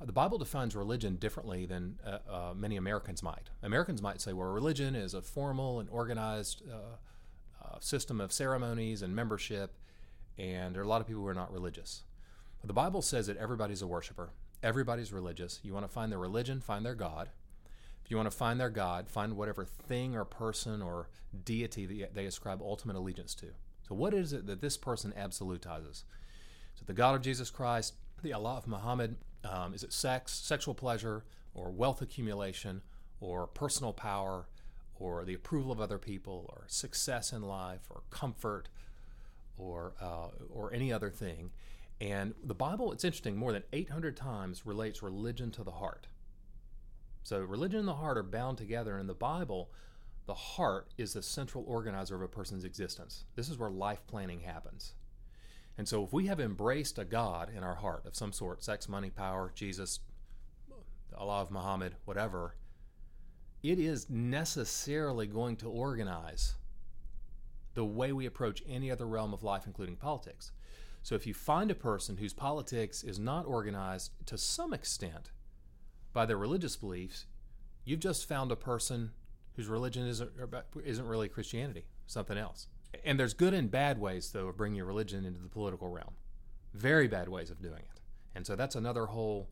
uh, 0.00 0.04
the 0.04 0.12
Bible 0.12 0.38
defines 0.38 0.76
religion 0.76 1.16
differently 1.16 1.66
than 1.66 1.98
uh, 2.06 2.18
uh, 2.30 2.54
many 2.54 2.76
Americans 2.76 3.22
might. 3.22 3.50
Americans 3.62 4.00
might 4.00 4.20
say, 4.20 4.32
well, 4.32 4.48
religion 4.48 4.94
is 4.94 5.14
a 5.14 5.22
formal 5.22 5.80
and 5.80 5.88
organized 5.90 6.62
uh, 6.70 6.96
uh, 7.64 7.78
system 7.80 8.20
of 8.20 8.32
ceremonies 8.32 9.02
and 9.02 9.14
membership, 9.14 9.76
and 10.38 10.74
there 10.74 10.82
are 10.82 10.84
a 10.84 10.88
lot 10.88 11.00
of 11.00 11.06
people 11.06 11.22
who 11.22 11.28
are 11.28 11.34
not 11.34 11.52
religious. 11.52 12.04
But 12.60 12.68
the 12.68 12.74
Bible 12.74 13.02
says 13.02 13.26
that 13.26 13.36
everybody's 13.38 13.82
a 13.82 13.86
worshiper, 13.86 14.30
everybody's 14.62 15.12
religious. 15.12 15.60
You 15.62 15.74
want 15.74 15.86
to 15.86 15.92
find 15.92 16.12
their 16.12 16.18
religion, 16.18 16.60
find 16.60 16.84
their 16.84 16.94
God. 16.94 17.30
You 18.08 18.16
want 18.16 18.30
to 18.30 18.36
find 18.36 18.58
their 18.58 18.70
God, 18.70 19.08
find 19.08 19.36
whatever 19.36 19.64
thing 19.64 20.16
or 20.16 20.24
person 20.24 20.80
or 20.80 21.08
deity 21.44 21.84
that 22.00 22.14
they 22.14 22.24
ascribe 22.24 22.62
ultimate 22.62 22.96
allegiance 22.96 23.34
to. 23.36 23.48
So, 23.86 23.94
what 23.94 24.14
is 24.14 24.32
it 24.32 24.46
that 24.46 24.60
this 24.60 24.76
person 24.76 25.12
absolutizes? 25.16 26.04
So, 26.74 26.84
the 26.86 26.94
God 26.94 27.14
of 27.14 27.22
Jesus 27.22 27.50
Christ, 27.50 27.94
the 28.22 28.32
Allah 28.32 28.56
of 28.56 28.66
Muhammad, 28.66 29.16
um, 29.44 29.74
is 29.74 29.82
it 29.82 29.92
sex, 29.92 30.32
sexual 30.32 30.74
pleasure, 30.74 31.24
or 31.54 31.70
wealth 31.70 32.00
accumulation, 32.00 32.82
or 33.20 33.46
personal 33.46 33.92
power, 33.92 34.48
or 34.94 35.24
the 35.24 35.34
approval 35.34 35.70
of 35.70 35.80
other 35.80 35.98
people, 35.98 36.46
or 36.48 36.64
success 36.66 37.32
in 37.32 37.42
life, 37.42 37.82
or 37.90 38.02
comfort, 38.10 38.68
or 39.58 39.94
uh, 40.00 40.28
or 40.50 40.72
any 40.72 40.92
other 40.92 41.10
thing? 41.10 41.50
And 42.00 42.34
the 42.42 42.54
Bible, 42.54 42.92
it's 42.92 43.04
interesting, 43.04 43.36
more 43.36 43.52
than 43.52 43.64
800 43.72 44.16
times 44.16 44.64
relates 44.64 45.02
religion 45.02 45.50
to 45.52 45.64
the 45.64 45.72
heart. 45.72 46.06
So 47.28 47.40
religion 47.40 47.80
and 47.80 47.88
the 47.88 47.96
heart 47.96 48.16
are 48.16 48.22
bound 48.22 48.56
together. 48.56 48.98
In 48.98 49.06
the 49.06 49.12
Bible, 49.12 49.70
the 50.24 50.32
heart 50.32 50.94
is 50.96 51.12
the 51.12 51.22
central 51.22 51.62
organizer 51.66 52.16
of 52.16 52.22
a 52.22 52.26
person's 52.26 52.64
existence. 52.64 53.26
This 53.34 53.50
is 53.50 53.58
where 53.58 53.68
life 53.68 54.00
planning 54.06 54.40
happens. 54.40 54.94
And 55.76 55.86
so 55.86 56.02
if 56.02 56.10
we 56.10 56.28
have 56.28 56.40
embraced 56.40 56.98
a 56.98 57.04
God 57.04 57.50
in 57.54 57.62
our 57.62 57.74
heart 57.74 58.06
of 58.06 58.16
some 58.16 58.32
sort, 58.32 58.64
sex, 58.64 58.88
money, 58.88 59.10
power, 59.10 59.52
Jesus, 59.54 60.00
Allah 61.14 61.42
of 61.42 61.50
Muhammad, 61.50 61.96
whatever, 62.06 62.54
it 63.62 63.78
is 63.78 64.08
necessarily 64.08 65.26
going 65.26 65.56
to 65.56 65.68
organize 65.68 66.54
the 67.74 67.84
way 67.84 68.10
we 68.10 68.24
approach 68.24 68.62
any 68.66 68.90
other 68.90 69.06
realm 69.06 69.34
of 69.34 69.42
life, 69.42 69.64
including 69.66 69.96
politics. 69.96 70.50
So 71.02 71.14
if 71.14 71.26
you 71.26 71.34
find 71.34 71.70
a 71.70 71.74
person 71.74 72.16
whose 72.16 72.32
politics 72.32 73.04
is 73.04 73.18
not 73.18 73.44
organized 73.44 74.12
to 74.24 74.38
some 74.38 74.72
extent 74.72 75.30
by 76.12 76.26
their 76.26 76.36
religious 76.36 76.76
beliefs, 76.76 77.26
you've 77.84 78.00
just 78.00 78.28
found 78.28 78.52
a 78.52 78.56
person 78.56 79.12
whose 79.56 79.66
religion 79.66 80.06
isn't 80.06 80.30
isn't 80.84 81.06
really 81.06 81.28
Christianity, 81.28 81.84
something 82.06 82.38
else. 82.38 82.68
And 83.04 83.18
there's 83.18 83.34
good 83.34 83.54
and 83.54 83.70
bad 83.70 84.00
ways, 84.00 84.30
though, 84.30 84.48
of 84.48 84.56
bringing 84.56 84.76
your 84.76 84.86
religion 84.86 85.24
into 85.24 85.40
the 85.40 85.48
political 85.48 85.88
realm. 85.88 86.14
Very 86.74 87.08
bad 87.08 87.28
ways 87.28 87.50
of 87.50 87.60
doing 87.60 87.80
it. 87.80 88.00
And 88.34 88.46
so 88.46 88.56
that's 88.56 88.76
another 88.76 89.06
whole 89.06 89.48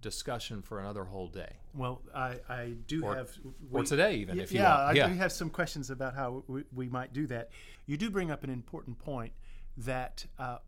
discussion 0.00 0.62
for 0.62 0.80
another 0.80 1.04
whole 1.04 1.28
day. 1.28 1.56
Well, 1.74 2.02
I, 2.14 2.36
I 2.48 2.74
do 2.86 3.04
or, 3.04 3.16
have. 3.16 3.30
We, 3.70 3.80
or 3.80 3.84
today, 3.84 4.16
even, 4.16 4.36
yeah, 4.36 4.42
if 4.42 4.52
you 4.52 4.60
yeah, 4.60 4.84
want. 4.84 4.96
Yeah, 4.96 5.06
I 5.06 5.08
do 5.08 5.14
have 5.14 5.32
some 5.32 5.50
questions 5.50 5.90
about 5.90 6.14
how 6.14 6.44
we, 6.46 6.64
we, 6.74 6.88
might 6.88 7.12
do 7.12 7.26
that. 7.28 7.50
You 7.86 7.96
do 7.96 8.10
bring 8.10 8.30
up 8.30 8.44
an 8.44 8.50
important 8.50 8.98
point 8.98 9.32
that 9.78 10.26
uh, 10.38 10.58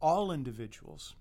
all 0.00 0.32
individuals, 0.32 1.14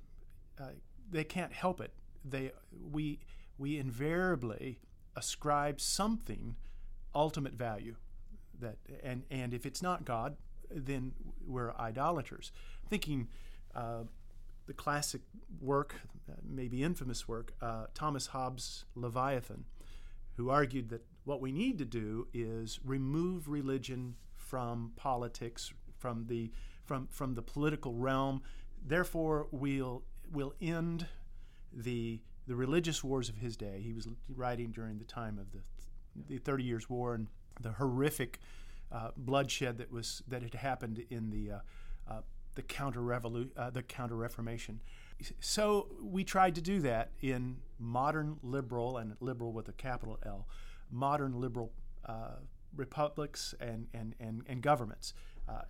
uh, 0.59 0.69
they 1.09 1.23
can't 1.23 1.53
help 1.53 1.81
it. 1.81 1.91
They, 2.25 2.51
we, 2.91 3.19
we 3.57 3.77
invariably 3.77 4.79
ascribe 5.15 5.81
something 5.81 6.55
ultimate 7.15 7.53
value 7.53 7.95
that 8.59 8.77
and 9.03 9.23
and 9.29 9.53
if 9.53 9.65
it's 9.65 9.81
not 9.81 10.05
God, 10.05 10.37
then 10.69 11.13
we're 11.45 11.73
idolaters. 11.73 12.51
Thinking 12.89 13.27
uh, 13.75 14.03
the 14.65 14.73
classic 14.73 15.21
work, 15.61 15.95
uh, 16.29 16.33
maybe 16.43 16.83
infamous 16.83 17.27
work, 17.27 17.53
uh, 17.61 17.85
Thomas 17.93 18.27
Hobbes' 18.27 18.85
Leviathan, 18.95 19.65
who 20.35 20.49
argued 20.49 20.89
that 20.89 21.05
what 21.23 21.41
we 21.41 21.51
need 21.51 21.77
to 21.77 21.85
do 21.85 22.27
is 22.33 22.79
remove 22.83 23.47
religion 23.47 24.15
from 24.35 24.93
politics, 24.95 25.73
from 25.97 26.25
the 26.27 26.51
from 26.83 27.07
from 27.07 27.33
the 27.33 27.41
political 27.41 27.93
realm. 27.93 28.41
Therefore, 28.85 29.47
we'll 29.51 30.03
we'll 30.31 30.53
end 30.61 31.07
the 31.73 32.21
the 32.48 32.56
religious 32.56 33.04
wars 33.04 33.30
of 33.30 33.38
his 33.38 33.58
day. 33.58 33.82
He 33.84 33.94
was 33.94 34.08
writing 34.30 34.72
during 34.72 34.98
the 34.98 35.06
time 35.06 35.38
of 35.38 35.51
the 35.51 35.60
the 36.27 36.39
Thirty 36.39 36.63
Years' 36.63 36.89
War 36.89 37.13
and 37.13 37.27
the 37.62 37.74
horrific 37.74 38.39
uh, 38.92 39.10
bloodshed 39.18 39.77
that 39.77 39.92
was 39.92 40.24
that 40.27 40.42
had 40.42 40.56
happened 40.56 41.04
in 41.10 41.30
the 41.30 41.51
uh, 41.51 41.60
uh, 42.10 42.22
the 42.56 42.62
counter 42.62 43.01
revolu- 43.01 43.50
uh, 43.58 43.70
the 43.70 43.84
counter 43.84 44.16
Reformation. 44.16 44.82
So 45.39 45.88
we 46.01 46.24
tried 46.24 46.56
to 46.56 46.62
do 46.62 46.80
that 46.82 47.12
in 47.22 47.58
modern 47.80 48.38
liberal 48.44 48.98
and 48.98 49.16
liberal 49.20 49.51
with 49.51 49.68
a 49.68 49.74
capital 49.74 50.20
L, 50.25 50.48
modern 50.92 51.39
liberal 51.39 51.72
uh, 52.06 52.38
republics 52.75 53.54
and 53.60 53.88
and 53.94 54.16
and, 54.20 54.44
and 54.48 54.62
governments. 54.62 55.13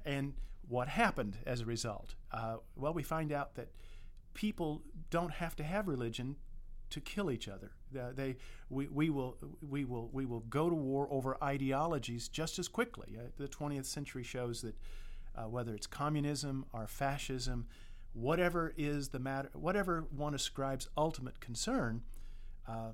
And 0.06 0.34
what 0.68 0.88
happened 0.88 1.38
as 1.46 1.62
a 1.62 1.66
result? 1.66 2.16
well, 2.76 2.94
we 2.94 3.04
find 3.04 3.32
out 3.32 3.56
that 3.56 3.70
people 4.34 4.84
don't 5.10 5.32
have 5.32 5.56
to 5.56 5.64
have 5.64 5.88
religion 5.88 6.36
to 6.90 7.02
kill 7.02 7.32
each 7.32 7.48
other. 7.48 7.72
They, 7.92 8.38
we, 8.70 8.88
we, 8.88 9.10
will, 9.10 9.38
we, 9.62 9.86
will, 9.86 10.10
we 10.12 10.26
will 10.26 10.42
go 10.42 10.70
to 10.70 10.76
war 10.76 11.08
over 11.10 11.38
ideologies 11.42 12.28
just 12.28 12.60
as 12.60 12.68
quickly. 12.68 13.18
Uh, 13.18 13.30
the 13.38 13.48
20th 13.48 13.86
century 13.86 14.24
shows 14.24 14.62
that 14.62 14.76
uh, 15.36 15.44
whether 15.44 15.74
it's 15.74 15.88
communism 15.88 16.66
or 16.74 16.88
fascism, 16.88 17.68
whatever 18.14 18.74
is 18.78 19.10
the 19.10 19.20
matter, 19.20 19.50
whatever 19.54 20.06
one 20.16 20.34
ascribes 20.34 20.90
ultimate 20.98 21.40
concern, 21.40 22.02
uh, 22.68 22.92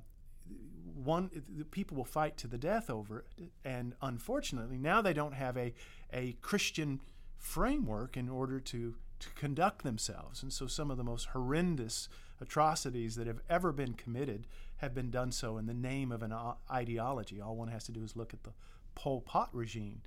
one 0.93 1.29
people 1.71 1.97
will 1.97 2.05
fight 2.05 2.37
to 2.37 2.47
the 2.47 2.57
death 2.57 2.89
over 2.89 3.25
it. 3.37 3.51
And 3.63 3.95
unfortunately, 4.01 4.77
now 4.77 5.01
they 5.01 5.13
don't 5.13 5.33
have 5.33 5.57
a, 5.57 5.73
a 6.11 6.33
Christian 6.41 6.99
framework 7.37 8.15
in 8.15 8.29
order 8.29 8.59
to, 8.59 8.95
to 9.19 9.29
conduct 9.31 9.83
themselves. 9.83 10.43
And 10.43 10.51
so 10.51 10.67
some 10.67 10.91
of 10.91 10.97
the 10.97 11.03
most 11.03 11.27
horrendous 11.27 12.09
atrocities 12.41 13.15
that 13.15 13.27
have 13.27 13.41
ever 13.49 13.71
been 13.71 13.93
committed 13.93 14.47
have 14.77 14.93
been 14.93 15.09
done 15.09 15.31
so 15.31 15.57
in 15.57 15.65
the 15.65 15.73
name 15.73 16.11
of 16.11 16.21
an 16.21 16.33
ideology. 16.71 17.39
All 17.39 17.55
one 17.55 17.69
has 17.69 17.85
to 17.85 17.91
do 17.91 18.03
is 18.03 18.15
look 18.15 18.33
at 18.33 18.43
the 18.43 18.51
Pol 18.95 19.21
Pot 19.21 19.49
regime 19.53 20.01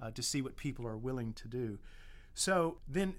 uh, 0.00 0.10
to 0.12 0.22
see 0.22 0.40
what 0.40 0.56
people 0.56 0.86
are 0.86 0.96
willing 0.96 1.32
to 1.34 1.48
do. 1.48 1.78
So 2.34 2.78
then, 2.88 3.16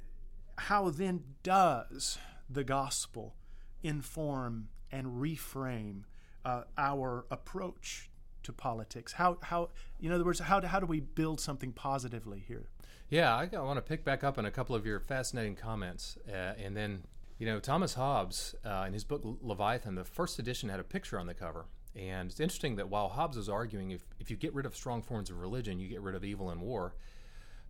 how 0.58 0.90
then 0.90 1.24
does 1.44 2.18
the 2.50 2.64
gospel 2.64 3.36
inform 3.84 4.70
and 4.92 5.22
reframe 5.22 6.04
uh, 6.46 6.64
our 6.78 7.26
approach 7.30 8.10
to 8.44 8.54
politics? 8.54 9.14
How, 9.14 9.38
how, 9.42 9.70
in 10.00 10.12
other 10.12 10.24
words, 10.24 10.40
how, 10.40 10.66
how 10.66 10.80
do 10.80 10.86
we 10.86 11.00
build 11.00 11.40
something 11.40 11.72
positively 11.72 12.44
here? 12.48 12.70
Yeah, 13.10 13.36
I, 13.36 13.50
I 13.54 13.60
want 13.60 13.78
to 13.78 13.82
pick 13.82 14.06
back 14.06 14.24
up 14.24 14.38
on 14.38 14.46
a 14.46 14.52
couple 14.52 14.76
of 14.76 14.86
your 14.86 15.00
fascinating 15.00 15.56
comments 15.56 16.18
uh, 16.30 16.54
and 16.58 16.76
then 16.76 17.04
you 17.42 17.48
know, 17.48 17.60
Thomas 17.60 17.96
Hobbes, 17.96 18.54
uh, 18.64 18.84
in 18.86 18.94
his 18.94 19.04
book 19.04 19.24
Leviathan, 19.42 19.96
the 19.96 20.04
first 20.04 20.38
edition 20.38 20.70
had 20.70 20.80
a 20.80 20.84
picture 20.84 21.18
on 21.18 21.26
the 21.26 21.34
cover. 21.34 21.66
And 21.96 22.30
it's 22.30 22.40
interesting 22.40 22.76
that 22.76 22.90
while 22.90 23.10
Hobbes 23.10 23.36
is 23.36 23.50
arguing 23.50 23.90
if, 23.90 24.06
if 24.20 24.30
you 24.30 24.38
get 24.38 24.54
rid 24.54 24.68
of 24.68 24.76
strong 24.76 25.02
forms 25.02 25.32
of 25.32 25.40
religion, 25.40 25.80
you 25.80 25.88
get 25.88 26.02
rid 26.02 26.14
of 26.14 26.24
evil 26.24 26.52
and 26.52 26.62
war, 26.62 26.94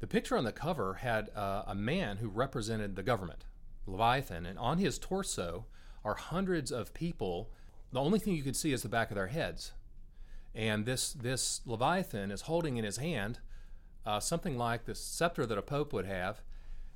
the 0.01 0.07
picture 0.07 0.35
on 0.35 0.43
the 0.43 0.51
cover 0.51 0.95
had 0.95 1.29
uh, 1.37 1.63
a 1.67 1.73
man 1.73 2.17
who 2.17 2.27
represented 2.27 2.97
the 2.97 3.01
government, 3.01 3.45
Leviathan, 3.87 4.45
and 4.45 4.59
on 4.59 4.77
his 4.77 4.99
torso 4.99 5.67
are 6.03 6.15
hundreds 6.15 6.69
of 6.69 6.93
people. 6.93 7.49
The 7.93 8.01
only 8.01 8.19
thing 8.19 8.33
you 8.33 8.43
could 8.43 8.57
see 8.57 8.73
is 8.73 8.81
the 8.81 8.89
back 8.89 9.09
of 9.09 9.15
their 9.15 9.27
heads. 9.27 9.71
And 10.53 10.85
this, 10.85 11.13
this 11.13 11.61
Leviathan 11.65 12.29
is 12.29 12.41
holding 12.41 12.75
in 12.75 12.83
his 12.83 12.97
hand 12.97 13.39
uh, 14.05 14.19
something 14.19 14.57
like 14.57 14.83
the 14.83 14.95
scepter 14.95 15.45
that 15.45 15.57
a 15.57 15.61
pope 15.61 15.93
would 15.93 16.05
have, 16.05 16.41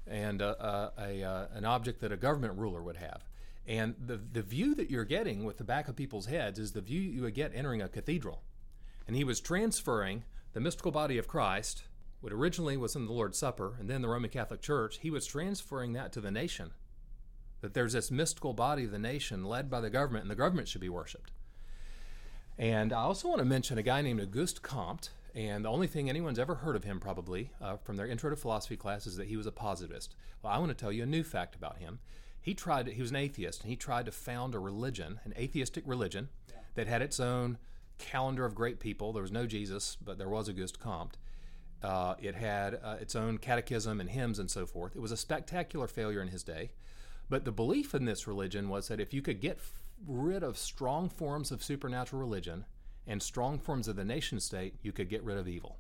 and 0.08 0.42
uh, 0.42 0.56
uh, 0.60 0.90
a, 1.00 1.24
uh, 1.24 1.48
an 1.54 1.66
object 1.66 2.02
that 2.02 2.12
a 2.12 2.18
government 2.18 2.58
ruler 2.58 2.82
would 2.82 2.98
have. 2.98 3.24
And 3.68 3.96
the, 4.00 4.18
the 4.18 4.44
view 4.44 4.76
that 4.76 4.92
you're 4.92 5.06
getting 5.06 5.44
with 5.44 5.58
the 5.58 5.64
back 5.64 5.88
of 5.88 5.96
people's 5.96 6.28
heads 6.28 6.60
is 6.60 6.72
the 6.72 6.82
view 6.82 7.02
you 7.02 7.24
would 7.24 7.34
get 7.34 7.52
entering 7.56 7.82
a 7.82 7.90
cathedral. 7.90 8.44
And 9.08 9.16
he 9.16 9.24
was 9.24 9.40
transferring 9.40 10.24
the 10.54 10.60
mystical 10.60 10.92
body 10.92 11.18
of 11.18 11.28
Christ, 11.28 11.84
what 12.22 12.32
originally 12.32 12.78
was 12.78 12.96
in 12.96 13.06
the 13.06 13.14
Lord's 13.14 13.38
Supper 13.38 13.76
and 13.80 13.90
then 13.90 14.02
the 14.02 14.08
Roman 14.08 14.30
Catholic 14.30 14.62
Church, 14.62 15.00
he 15.00 15.10
was 15.10 15.26
transferring 15.26 15.94
that 15.94 16.12
to 16.14 16.22
the 16.22 16.32
nation. 16.32 16.72
That 17.62 17.74
there's 17.74 17.94
this 17.94 18.12
mystical 18.12 18.54
body 18.54 18.86
of 18.86 18.92
the 18.92 19.00
nation 19.00 19.46
led 19.46 19.70
by 19.70 19.82
the 19.82 19.90
government, 19.90 20.24
and 20.24 20.32
the 20.32 20.36
government 20.36 20.68
should 20.68 20.82
be 20.82 20.90
worshiped. 20.90 21.32
And 22.58 22.94
I 22.94 23.02
also 23.02 23.28
want 23.28 23.40
to 23.40 23.46
mention 23.46 23.78
a 23.78 23.84
guy 23.84 24.02
named 24.02 24.22
Auguste 24.22 24.62
Comte, 24.62 25.10
and 25.36 25.66
the 25.66 25.70
only 25.70 25.88
thing 25.88 26.10
anyone's 26.10 26.40
ever 26.40 26.56
heard 26.56 26.78
of 26.78 26.86
him, 26.86 27.00
probably, 27.00 27.52
uh, 27.62 27.76
from 27.78 27.98
their 27.98 28.08
intro 28.08 28.30
to 28.30 28.36
philosophy 28.38 28.78
class, 28.78 29.06
is 29.06 29.18
that 29.18 29.28
he 29.28 29.36
was 29.36 29.46
a 29.46 29.52
positivist. 29.52 30.16
Well, 30.42 30.54
I 30.54 30.60
want 30.60 30.70
to 30.70 30.76
tell 30.76 30.92
you 30.92 31.04
a 31.04 31.08
new 31.08 31.24
fact 31.24 31.56
about 31.56 31.80
him. 31.80 32.00
He 32.42 32.54
tried, 32.54 32.88
he 32.88 33.02
was 33.02 33.10
an 33.12 33.18
atheist, 33.18 33.62
and 33.62 33.70
he 33.70 33.76
tried 33.76 34.06
to 34.06 34.12
found 34.12 34.56
a 34.56 34.60
religion, 34.60 35.20
an 35.26 35.34
atheistic 35.38 35.84
religion, 35.86 36.30
yeah. 36.50 36.60
that 36.76 36.88
had 36.88 37.02
its 37.02 37.20
own 37.20 37.58
calendar 37.98 38.46
of 38.46 38.56
great 38.56 38.80
people. 38.80 39.12
There 39.12 39.24
was 39.24 39.32
no 39.32 39.46
Jesus, 39.46 39.98
but 40.04 40.18
there 40.18 40.30
was 40.30 40.48
Auguste 40.48 40.80
Comte. 40.80 41.18
Uh, 41.84 42.16
it 42.22 42.36
had 42.36 42.80
uh, 42.82 42.98
its 43.02 43.16
own 43.16 43.38
catechism 43.38 44.00
and 44.00 44.10
hymns 44.10 44.40
and 44.40 44.50
so 44.50 44.66
forth. 44.66 44.96
It 44.96 45.02
was 45.02 45.12
a 45.12 45.18
spectacular 45.18 45.88
failure 45.88 46.22
in 46.22 46.30
his 46.30 46.44
day. 46.44 46.72
But 47.30 47.44
the 47.44 47.52
belief 47.52 47.94
in 47.94 48.06
this 48.06 48.28
religion 48.28 48.70
was 48.70 48.88
that 48.88 49.00
if 49.00 49.14
you 49.14 49.22
could 49.22 49.42
get 49.42 49.58
f- 49.58 49.74
rid 50.08 50.44
of 50.44 50.58
strong 50.58 51.10
forms 51.10 51.52
of 51.52 51.64
supernatural 51.64 52.22
religion, 52.22 52.66
and 53.08 53.22
strong 53.22 53.60
forms 53.60 53.88
of 53.88 53.96
the 53.96 54.06
nation 54.06 54.40
state, 54.40 54.76
you 54.82 54.92
could 54.92 55.10
get 55.10 55.24
rid 55.24 55.38
of 55.38 55.48
evil. 55.48 55.78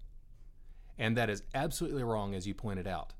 And 0.97 1.17
that 1.17 1.29
is 1.29 1.43
absolutely 1.53 2.03
wrong, 2.03 2.35
as 2.35 2.47
you 2.47 2.53
pointed 2.53 2.87
out. 2.87 3.13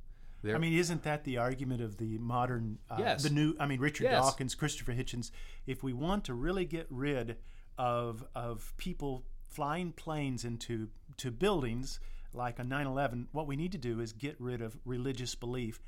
There, 0.43 0.55
I 0.55 0.59
mean, 0.59 0.77
isn't 0.77 1.03
that 1.03 1.23
the 1.23 1.37
argument 1.37 1.81
of 1.81 1.97
the 1.97 2.19
modern, 2.19 2.77
uh, 2.89 2.97
yes. 2.99 3.23
the 3.23 3.31
new? 3.31 3.55
I 3.59 3.65
mean, 3.65 3.79
Richard 3.79 4.03
yes. 4.03 4.21
Dawkins, 4.21 4.53
Christopher 4.53 4.93
Hitchens. 4.93 5.31
If 5.65 5.81
we 5.81 5.91
want 5.91 6.25
to 6.25 6.35
really 6.35 6.65
get 6.65 6.85
rid 6.89 7.37
of 7.77 8.23
of 8.35 8.73
people 8.77 9.25
flying 9.47 9.91
planes 9.91 10.45
into 10.45 10.89
to 11.17 11.31
buildings 11.31 11.99
like 12.31 12.59
a 12.59 12.63
9/11, 12.63 13.25
what 13.31 13.47
we 13.47 13.55
need 13.55 13.71
to 13.71 13.79
do 13.79 13.99
is 13.99 14.13
get 14.13 14.35
rid 14.39 14.61
of 14.61 14.77
religious 14.85 15.33
belief, 15.33 15.81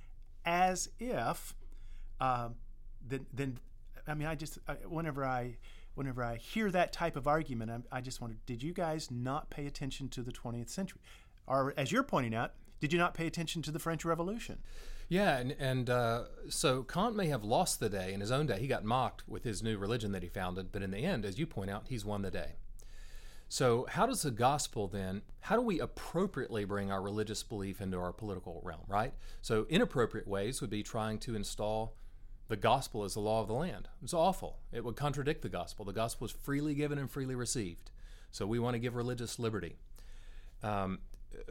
as 0.43 0.89
if 1.00 1.53
uh, 2.19 2.50
then 3.07 3.27
then 3.31 3.59
I 4.07 4.15
mean, 4.15 4.27
I 4.27 4.36
just 4.36 4.57
I, 4.67 4.74
whenever 4.88 5.24
I 5.24 5.57
whenever 5.98 6.24
I 6.24 6.38
hear 6.38 6.70
that 6.72 6.94
type 6.94 7.16
of 7.16 7.27
argument, 7.27 7.72
I, 7.92 7.98
I 7.98 8.01
just 8.01 8.22
wonder: 8.22 8.38
Did 8.46 8.62
you 8.62 8.74
guys 8.74 9.10
not 9.10 9.50
pay 9.50 9.66
attention 9.66 10.10
to 10.10 10.22
the 10.22 10.32
20th 10.32 10.70
century, 10.70 11.01
or 11.48 11.74
as 11.75 11.92
you're 11.92 12.04
pointing 12.04 12.36
out, 12.36 12.54
did 12.80 12.94
you 12.94 13.00
not 13.00 13.13
pay 13.13 13.25
attention 13.25 13.62
to 13.63 13.72
the 13.72 13.80
French 13.80 14.06
Revolution? 14.06 14.60
Yeah, 15.10 15.38
and, 15.38 15.54
and 15.54 15.89
uh, 15.89 16.24
so 16.50 16.84
Comte 16.84 17.16
may 17.16 17.27
have 17.27 17.44
lost 17.44 17.80
the 17.80 17.89
day 17.89 18.13
in 18.13 18.20
his 18.20 18.32
own 18.32 18.46
day. 18.46 18.60
He 18.60 18.68
got 18.68 18.84
mocked 18.84 19.27
with 19.27 19.44
his 19.44 19.63
new 19.63 19.77
religion 19.77 20.12
that 20.12 20.22
he 20.22 20.30
founded, 20.30 20.72
but 20.72 20.84
in 20.84 20.92
the 20.92 21.00
end, 21.00 21.25
as 21.25 21.39
you 21.39 21.48
point 21.48 21.72
out, 21.72 21.86
he's 21.88 22.06
won 22.06 22.22
the 22.22 22.32
day. 22.32 22.56
So, 23.50 23.86
how 23.89 24.06
does 24.06 24.24
the 24.24 24.32
gospel 24.32 24.89
then, 24.89 25.22
how 25.39 25.56
do 25.56 25.62
we 25.62 25.80
appropriately 25.80 26.66
bring 26.66 26.92
our 26.92 27.01
religious 27.01 27.44
belief 27.44 27.80
into 27.80 27.98
our 27.98 28.12
political 28.12 28.62
realm, 28.66 28.82
right? 28.89 29.13
So, 29.42 29.66
inappropriate 29.70 30.27
ways 30.27 30.60
would 30.60 30.70
be 30.70 30.84
trying 30.84 31.20
to 31.20 31.36
install 31.36 31.96
the 32.48 32.58
gospel 32.58 33.04
is 33.04 33.13
the 33.13 33.20
law 33.20 33.42
of 33.42 33.48
the 33.48 33.54
land. 33.54 33.88
It's 34.04 34.13
awful. 34.13 34.58
It 34.72 34.84
would 34.84 34.96
contradict 34.96 35.42
the 35.42 35.50
gospel. 35.50 35.86
The 35.86 35.94
gospel 35.94 36.25
is 36.25 36.32
freely 36.32 36.74
given 36.74 36.98
and 36.98 37.10
freely 37.10 37.36
received. 37.36 37.92
So, 38.32 38.46
we 38.46 38.60
want 38.60 38.75
to 38.75 38.80
give 38.80 38.96
religious 38.96 39.39
liberty. 39.39 39.75
Um, 40.63 41.00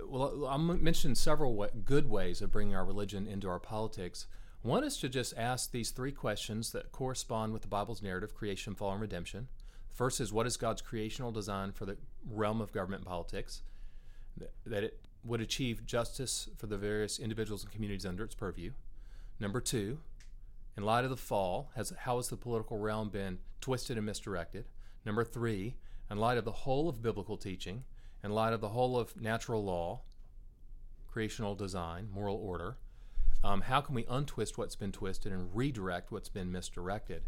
well, 0.07 0.47
I'll 0.47 0.59
mention 0.59 1.15
several 1.15 1.67
good 1.85 2.09
ways 2.09 2.43
of 2.43 2.53
bringing 2.53 2.75
our 2.75 2.85
religion 2.85 3.27
into 3.27 3.49
our 3.49 3.59
politics. 3.59 4.27
One 4.63 4.85
is 4.85 4.97
to 4.99 5.09
just 5.09 5.37
ask 5.37 5.71
these 5.71 5.91
three 5.91 6.13
questions 6.13 6.73
that 6.73 6.93
correspond 6.93 7.53
with 7.53 7.63
the 7.63 7.69
Bible's 7.69 8.03
narrative 8.03 8.35
creation, 8.35 8.75
fall, 8.75 8.93
and 8.93 9.01
redemption. 9.01 9.49
First 9.93 10.21
is 10.21 10.33
what 10.33 10.47
is 10.47 10.57
God's 10.57 10.83
creational 10.83 11.31
design 11.31 11.73
for 11.73 11.87
the 11.87 11.97
realm 12.29 12.61
of 12.61 12.73
government 12.73 13.01
and 13.01 13.09
politics? 13.09 13.63
That 14.67 14.85
it 14.85 15.01
would 15.25 15.41
achieve 15.41 15.87
justice 15.87 16.49
for 16.57 16.67
the 16.67 16.77
various 16.77 17.19
individuals 17.19 17.63
and 17.63 17.73
communities 17.73 18.05
under 18.05 18.25
its 18.25 18.35
purview. 18.35 18.73
Number 19.41 19.61
two, 19.61 19.99
in 20.77 20.85
light 20.85 21.05
of 21.05 21.11
the 21.11 21.17
fall, 21.17 21.71
has, 21.75 21.93
how 22.01 22.17
has 22.17 22.29
the 22.29 22.37
political 22.37 22.79
realm 22.79 23.09
been 23.09 23.39
twisted 23.61 23.97
and 23.97 24.07
misdirected? 24.07 24.67
Number 25.05 25.25
three, 25.25 25.77
in 26.11 26.19
light 26.19 26.39
of 26.39 26.45
the 26.45 26.53
whole 26.53 26.89
of 26.89 27.03
biblical 27.03 27.37
teaching, 27.37 27.85
in 28.23 28.31
light 28.31 28.53
of 28.53 28.61
the 28.61 28.69
whole 28.69 28.99
of 28.99 29.21
natural 29.21 29.65
law, 29.65 30.03
creational 31.11 31.55
design, 31.55 32.09
moral 32.13 32.37
order, 32.37 32.77
um, 33.43 33.63
how 33.63 33.81
can 33.81 33.95
we 33.95 34.05
untwist 34.09 34.59
what's 34.59 34.77
been 34.77 34.93
twisted 34.93 35.33
and 35.33 35.55
redirect 35.55 36.11
what's 36.11 36.29
been 36.29 36.51
misdirected? 36.53 37.23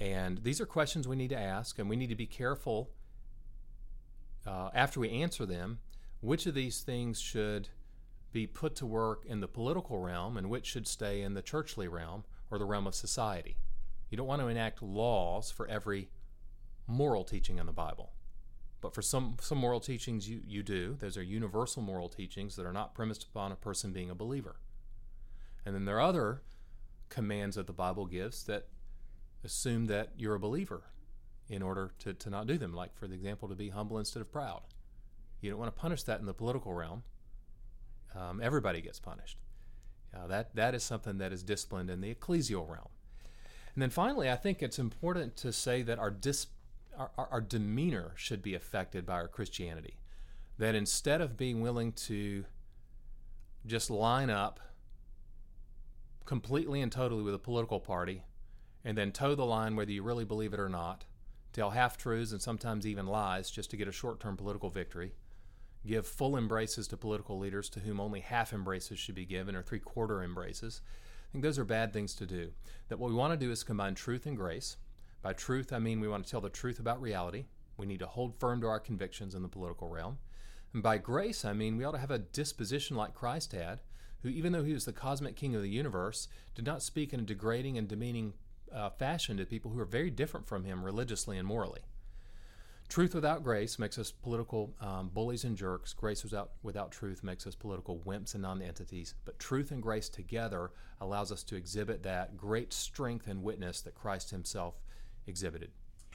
And 0.00 0.42
these 0.42 0.60
are 0.60 0.66
questions 0.66 1.06
we 1.06 1.16
need 1.16 1.30
to 1.30 1.38
ask, 1.38 1.78
and 1.78 1.88
we 1.88 1.96
need 1.96 2.08
to 2.08 2.14
be 2.14 2.26
careful 2.26 2.90
uh, 4.46 4.70
after 4.74 5.00
we 5.00 5.10
answer 5.10 5.46
them 5.46 5.78
which 6.20 6.46
of 6.46 6.54
these 6.54 6.80
things 6.80 7.20
should 7.20 7.68
be 8.32 8.46
put 8.46 8.74
to 8.76 8.86
work 8.86 9.24
in 9.26 9.40
the 9.40 9.46
political 9.46 9.98
realm 9.98 10.36
and 10.36 10.50
which 10.50 10.66
should 10.66 10.88
stay 10.88 11.22
in 11.22 11.34
the 11.34 11.42
churchly 11.42 11.86
realm 11.86 12.24
or 12.54 12.58
the 12.58 12.64
realm 12.64 12.86
of 12.86 12.94
society. 12.94 13.56
You 14.10 14.16
don't 14.16 14.26
want 14.26 14.42
to 14.42 14.48
enact 14.48 14.82
laws 14.82 15.50
for 15.50 15.66
every 15.66 16.08
moral 16.86 17.24
teaching 17.24 17.58
in 17.58 17.66
the 17.66 17.72
Bible. 17.72 18.12
But 18.80 18.94
for 18.94 19.02
some, 19.02 19.36
some 19.40 19.58
moral 19.58 19.80
teachings, 19.80 20.28
you, 20.28 20.40
you 20.46 20.62
do. 20.62 20.96
Those 21.00 21.16
are 21.16 21.22
universal 21.22 21.82
moral 21.82 22.08
teachings 22.08 22.54
that 22.56 22.66
are 22.66 22.72
not 22.72 22.94
premised 22.94 23.24
upon 23.24 23.50
a 23.50 23.56
person 23.56 23.92
being 23.92 24.10
a 24.10 24.14
believer. 24.14 24.56
And 25.64 25.74
then 25.74 25.84
there 25.84 25.96
are 25.96 26.02
other 26.02 26.42
commands 27.08 27.56
that 27.56 27.66
the 27.66 27.72
Bible 27.72 28.06
gives 28.06 28.44
that 28.44 28.68
assume 29.42 29.86
that 29.86 30.10
you're 30.16 30.34
a 30.34 30.40
believer 30.40 30.82
in 31.48 31.62
order 31.62 31.92
to, 32.00 32.14
to 32.14 32.30
not 32.30 32.46
do 32.46 32.58
them, 32.58 32.74
like, 32.74 32.94
for 32.94 33.06
the 33.06 33.14
example, 33.14 33.48
to 33.48 33.54
be 33.54 33.70
humble 33.70 33.98
instead 33.98 34.20
of 34.20 34.30
proud. 34.30 34.62
You 35.40 35.50
don't 35.50 35.58
want 35.58 35.74
to 35.74 35.80
punish 35.80 36.02
that 36.04 36.20
in 36.20 36.26
the 36.26 36.34
political 36.34 36.72
realm. 36.72 37.02
Um, 38.14 38.40
everybody 38.42 38.80
gets 38.80 39.00
punished. 39.00 39.38
Uh, 40.14 40.26
that, 40.26 40.54
that 40.54 40.74
is 40.74 40.82
something 40.82 41.18
that 41.18 41.32
is 41.32 41.42
disciplined 41.42 41.90
in 41.90 42.00
the 42.00 42.14
ecclesial 42.14 42.68
realm. 42.68 42.88
And 43.74 43.82
then 43.82 43.90
finally, 43.90 44.30
I 44.30 44.36
think 44.36 44.62
it's 44.62 44.78
important 44.78 45.36
to 45.38 45.52
say 45.52 45.82
that 45.82 45.98
our 45.98 46.10
dis- 46.10 46.46
our, 46.96 47.10
our, 47.16 47.40
demeanor 47.40 48.12
should 48.14 48.40
be 48.40 48.54
affected 48.54 49.04
by 49.04 49.14
our 49.14 49.26
Christianity. 49.26 49.96
That 50.58 50.76
instead 50.76 51.20
of 51.20 51.36
being 51.36 51.60
willing 51.60 51.92
to 51.92 52.44
just 53.66 53.90
line 53.90 54.30
up 54.30 54.60
completely 56.24 56.80
and 56.80 56.92
totally 56.92 57.22
with 57.22 57.34
a 57.34 57.38
political 57.38 57.80
party 57.80 58.22
and 58.84 58.96
then 58.96 59.10
toe 59.10 59.34
the 59.34 59.44
line 59.44 59.74
whether 59.74 59.90
you 59.90 60.02
really 60.02 60.24
believe 60.24 60.54
it 60.54 60.60
or 60.60 60.68
not, 60.68 61.04
tell 61.52 61.70
half 61.70 61.96
truths 61.96 62.32
and 62.32 62.40
sometimes 62.40 62.86
even 62.86 63.06
lies 63.06 63.50
just 63.50 63.70
to 63.70 63.76
get 63.76 63.88
a 63.88 63.92
short 63.92 64.20
term 64.20 64.36
political 64.36 64.70
victory, 64.70 65.14
give 65.86 66.06
full 66.06 66.36
embraces 66.36 66.88
to 66.88 66.96
political 66.96 67.38
leaders 67.38 67.68
to 67.70 67.80
whom 67.80 68.00
only 68.00 68.20
half 68.20 68.52
embraces 68.52 68.98
should 68.98 69.14
be 69.14 69.26
given 69.26 69.54
or 69.54 69.62
three 69.62 69.78
quarter 69.78 70.22
embraces. 70.22 70.80
I 70.84 71.32
think 71.32 71.44
those 71.44 71.58
are 71.58 71.64
bad 71.64 71.92
things 71.92 72.14
to 72.16 72.26
do. 72.26 72.52
That 72.88 72.98
what 72.98 73.10
we 73.10 73.16
want 73.16 73.32
to 73.32 73.46
do 73.46 73.50
is 73.50 73.64
combine 73.64 73.94
truth 73.94 74.26
and 74.26 74.36
grace 74.36 74.76
by 75.24 75.32
truth, 75.32 75.72
I 75.72 75.78
mean 75.78 76.00
we 76.00 76.06
want 76.06 76.26
to 76.26 76.30
tell 76.30 76.42
the 76.42 76.50
truth 76.50 76.78
about 76.78 77.00
reality. 77.00 77.46
We 77.78 77.86
need 77.86 78.00
to 78.00 78.06
hold 78.06 78.38
firm 78.38 78.60
to 78.60 78.66
our 78.66 78.78
convictions 78.78 79.34
in 79.34 79.40
the 79.40 79.48
political 79.48 79.88
realm. 79.88 80.18
And 80.74 80.82
by 80.82 80.98
grace, 80.98 81.46
I 81.46 81.54
mean 81.54 81.78
we 81.78 81.84
ought 81.84 81.92
to 81.92 81.98
have 81.98 82.10
a 82.10 82.18
disposition 82.18 82.94
like 82.94 83.14
Christ 83.14 83.52
had, 83.52 83.80
who, 84.22 84.28
even 84.28 84.52
though 84.52 84.64
he 84.64 84.74
was 84.74 84.84
the 84.84 84.92
cosmic 84.92 85.34
king 85.34 85.54
of 85.54 85.62
the 85.62 85.70
universe, 85.70 86.28
did 86.54 86.66
not 86.66 86.82
speak 86.82 87.14
in 87.14 87.20
a 87.20 87.22
degrading 87.22 87.78
and 87.78 87.88
demeaning 87.88 88.34
uh, 88.70 88.90
fashion 88.90 89.38
to 89.38 89.46
people 89.46 89.70
who 89.70 89.80
are 89.80 89.86
very 89.86 90.10
different 90.10 90.46
from 90.46 90.64
him 90.64 90.84
religiously 90.84 91.38
and 91.38 91.48
morally. 91.48 91.80
Truth 92.88 93.14
without 93.14 93.42
grace 93.42 93.78
makes 93.78 93.98
us 93.98 94.12
political 94.12 94.74
um, 94.80 95.10
bullies 95.12 95.44
and 95.44 95.56
jerks. 95.56 95.92
Grace 95.92 96.22
without, 96.22 96.52
without 96.62 96.92
truth 96.92 97.24
makes 97.24 97.46
us 97.46 97.54
political 97.54 98.00
wimps 98.06 98.34
and 98.34 98.42
non-entities. 98.42 99.14
But 99.24 99.38
truth 99.38 99.70
and 99.70 99.82
grace 99.82 100.08
together 100.08 100.70
allows 101.00 101.32
us 101.32 101.42
to 101.44 101.56
exhibit 101.56 102.02
that 102.04 102.36
great 102.36 102.72
strength 102.72 103.26
and 103.26 103.42
witness 103.42 103.80
that 103.80 103.94
Christ 103.94 104.30
himself 104.30 104.74
exhibited. 105.26 105.70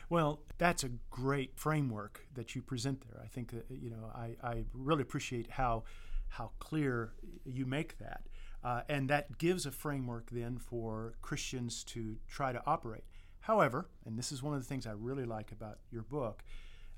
Well, 0.09 0.41
that's 0.57 0.83
a 0.83 0.89
great 1.11 1.51
framework 1.55 2.25
that 2.33 2.55
you 2.55 2.61
present 2.61 3.03
there. 3.07 3.21
I 3.23 3.27
think 3.27 3.51
that 3.51 3.65
you 3.69 3.91
know 3.91 4.11
I, 4.13 4.35
I 4.43 4.63
really 4.73 5.03
appreciate 5.03 5.51
how 5.51 5.83
how 6.29 6.51
clear 6.59 7.13
you 7.45 7.65
make 7.65 7.97
that, 7.99 8.23
uh, 8.63 8.81
and 8.89 9.09
that 9.09 9.37
gives 9.37 9.65
a 9.65 9.71
framework 9.71 10.29
then 10.31 10.57
for 10.57 11.13
Christians 11.21 11.83
to 11.85 12.17
try 12.27 12.51
to 12.51 12.61
operate. 12.65 13.03
However, 13.41 13.87
and 14.05 14.17
this 14.17 14.31
is 14.31 14.43
one 14.43 14.53
of 14.53 14.59
the 14.59 14.67
things 14.67 14.85
I 14.85 14.91
really 14.91 15.25
like 15.25 15.51
about 15.51 15.79
your 15.91 16.03
book, 16.03 16.43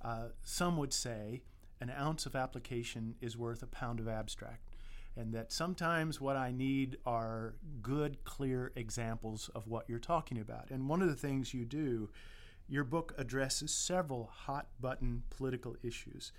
uh, 0.01 0.29
some 0.43 0.77
would 0.77 0.93
say 0.93 1.43
an 1.79 1.89
ounce 1.89 2.25
of 2.25 2.35
application 2.35 3.15
is 3.21 3.37
worth 3.37 3.63
a 3.63 3.67
pound 3.67 3.99
of 3.99 4.07
abstract 4.07 4.71
and 5.15 5.33
that 5.33 5.51
sometimes 5.51 6.21
what 6.21 6.35
I 6.35 6.51
need 6.51 6.97
are 7.05 7.55
good, 7.81 8.23
clear 8.23 8.71
examples 8.75 9.49
of 9.53 9.67
what 9.67 9.89
you're 9.89 9.99
talking 9.99 10.39
about. 10.39 10.69
And 10.69 10.87
one 10.87 11.01
of 11.01 11.09
the 11.09 11.15
things 11.15 11.53
you 11.53 11.65
do, 11.65 12.09
your 12.67 12.83
book 12.83 13.13
addresses 13.17 13.73
several 13.73 14.29
hot 14.33 14.67
button 14.79 15.23
political 15.29 15.75
issues. 15.83 16.31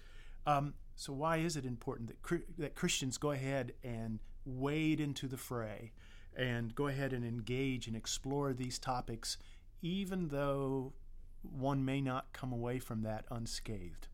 Um, 0.46 0.74
so, 0.96 1.12
why 1.12 1.38
is 1.38 1.56
it 1.56 1.66
important 1.66 2.08
that, 2.08 2.42
that 2.58 2.74
Christians 2.74 3.18
go 3.18 3.32
ahead 3.32 3.72
and 3.84 4.18
wade 4.44 5.00
into 5.00 5.28
the 5.28 5.36
fray 5.36 5.92
and 6.34 6.74
go 6.74 6.86
ahead 6.86 7.12
and 7.12 7.24
engage 7.24 7.86
and 7.86 7.94
explore 7.94 8.54
these 8.54 8.78
topics, 8.78 9.36
even 9.82 10.28
though 10.28 10.92
one 11.42 11.84
may 11.84 12.00
not 12.00 12.32
come 12.32 12.52
away 12.52 12.78
from 12.78 13.02
that 13.02 13.24
unscathed? 13.30 14.08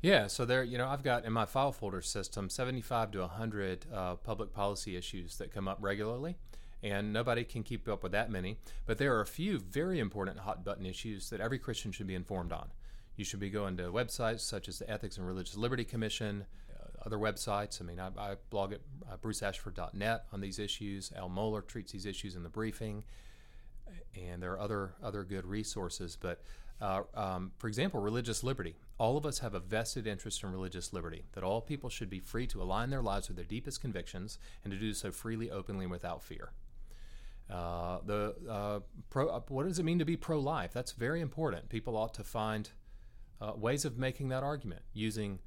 Yeah, 0.00 0.26
so 0.26 0.44
there, 0.44 0.62
you 0.62 0.76
know, 0.76 0.86
I've 0.86 1.02
got 1.02 1.24
in 1.24 1.32
my 1.32 1.46
file 1.46 1.72
folder 1.72 2.02
system 2.02 2.50
75 2.50 3.12
to 3.12 3.20
100 3.20 3.86
uh, 3.92 4.16
public 4.16 4.52
policy 4.52 4.96
issues 4.96 5.36
that 5.38 5.50
come 5.50 5.66
up 5.66 5.78
regularly, 5.80 6.36
and 6.82 7.12
nobody 7.12 7.44
can 7.44 7.62
keep 7.62 7.88
up 7.88 8.02
with 8.02 8.12
that 8.12 8.30
many. 8.30 8.58
But 8.84 8.98
there 8.98 9.16
are 9.16 9.22
a 9.22 9.26
few 9.26 9.58
very 9.58 10.00
important 10.00 10.40
hot 10.40 10.62
button 10.62 10.84
issues 10.84 11.30
that 11.30 11.40
every 11.40 11.58
Christian 11.58 11.90
should 11.90 12.06
be 12.06 12.14
informed 12.14 12.52
on. 12.52 12.68
You 13.16 13.24
should 13.24 13.40
be 13.40 13.48
going 13.48 13.76
to 13.78 13.84
websites 13.84 14.40
such 14.40 14.68
as 14.68 14.78
the 14.78 14.90
Ethics 14.90 15.16
and 15.16 15.26
Religious 15.26 15.56
Liberty 15.56 15.84
Commission, 15.84 16.44
uh, 16.70 17.06
other 17.06 17.16
websites. 17.16 17.80
I 17.80 17.84
mean, 17.84 17.98
I, 18.00 18.08
I 18.18 18.34
blog 18.50 18.74
at 18.74 18.80
uh, 19.10 19.16
bruceashford.net 19.16 20.26
on 20.32 20.40
these 20.40 20.58
issues. 20.58 21.12
Al 21.16 21.30
Mohler 21.30 21.66
treats 21.66 21.92
these 21.92 22.04
issues 22.04 22.34
in 22.36 22.42
the 22.42 22.48
briefing, 22.50 23.04
and 24.14 24.42
there 24.42 24.52
are 24.52 24.60
other 24.60 24.94
other 25.02 25.24
good 25.24 25.46
resources. 25.46 26.16
But 26.20 26.42
uh, 26.80 27.02
um, 27.14 27.52
for 27.58 27.68
example, 27.68 28.00
religious 28.00 28.42
liberty. 28.42 28.76
All 28.98 29.16
of 29.16 29.26
us 29.26 29.38
have 29.40 29.54
a 29.54 29.60
vested 29.60 30.06
interest 30.06 30.42
in 30.42 30.52
religious 30.52 30.92
liberty, 30.92 31.24
that 31.32 31.44
all 31.44 31.60
people 31.60 31.90
should 31.90 32.10
be 32.10 32.20
free 32.20 32.46
to 32.48 32.62
align 32.62 32.90
their 32.90 33.02
lives 33.02 33.28
with 33.28 33.36
their 33.36 33.44
deepest 33.46 33.80
convictions 33.80 34.38
and 34.62 34.72
to 34.72 34.78
do 34.78 34.92
so 34.92 35.10
freely, 35.10 35.50
openly, 35.50 35.84
and 35.84 35.90
without 35.90 36.22
fear. 36.22 36.52
Uh, 37.50 37.98
the 38.06 38.34
uh, 38.48 38.80
pro, 39.10 39.28
uh, 39.28 39.40
what 39.48 39.66
does 39.66 39.78
it 39.78 39.84
mean 39.84 39.98
to 39.98 40.04
be 40.04 40.16
pro-life? 40.16 40.72
That's 40.72 40.92
very 40.92 41.20
important. 41.20 41.68
People 41.68 41.96
ought 41.96 42.14
to 42.14 42.24
find 42.24 42.70
uh, 43.40 43.52
ways 43.56 43.84
of 43.84 43.98
making 43.98 44.28
that 44.28 44.42
argument 44.42 44.82
using 44.92 45.40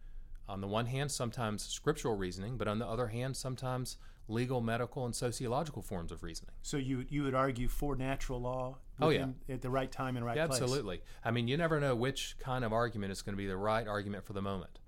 On 0.49 0.61
the 0.61 0.67
one 0.67 0.85
hand, 0.85 1.11
sometimes 1.11 1.63
scriptural 1.63 2.15
reasoning, 2.15 2.57
but 2.57 2.67
on 2.67 2.79
the 2.79 2.87
other 2.87 3.07
hand, 3.07 3.35
sometimes 3.35 3.97
legal, 4.29 4.61
medical, 4.61 5.05
and 5.05 5.15
sociological 5.15 5.81
forms 5.81 6.11
of 6.11 6.23
reasoning. 6.23 6.53
So 6.61 6.77
you 6.77 7.05
you 7.09 7.23
would 7.23 7.35
argue 7.35 7.67
for 7.67 7.95
natural 7.95 8.41
law 8.41 8.77
oh, 9.01 9.09
yeah. 9.09 9.27
at 9.49 9.61
the 9.61 9.69
right 9.69 9.91
time 9.91 10.15
and 10.15 10.25
right 10.25 10.35
yeah, 10.35 10.47
place. 10.47 10.61
Absolutely. 10.61 11.01
I 11.23 11.31
mean, 11.31 11.47
you 11.47 11.57
never 11.57 11.79
know 11.79 11.95
which 11.95 12.35
kind 12.39 12.63
of 12.63 12.73
argument 12.73 13.11
is 13.11 13.21
going 13.21 13.33
to 13.33 13.37
be 13.37 13.47
the 13.47 13.57
right 13.57 13.87
argument 13.87 14.25
for 14.25 14.33
the 14.33 14.41
moment. 14.41 14.79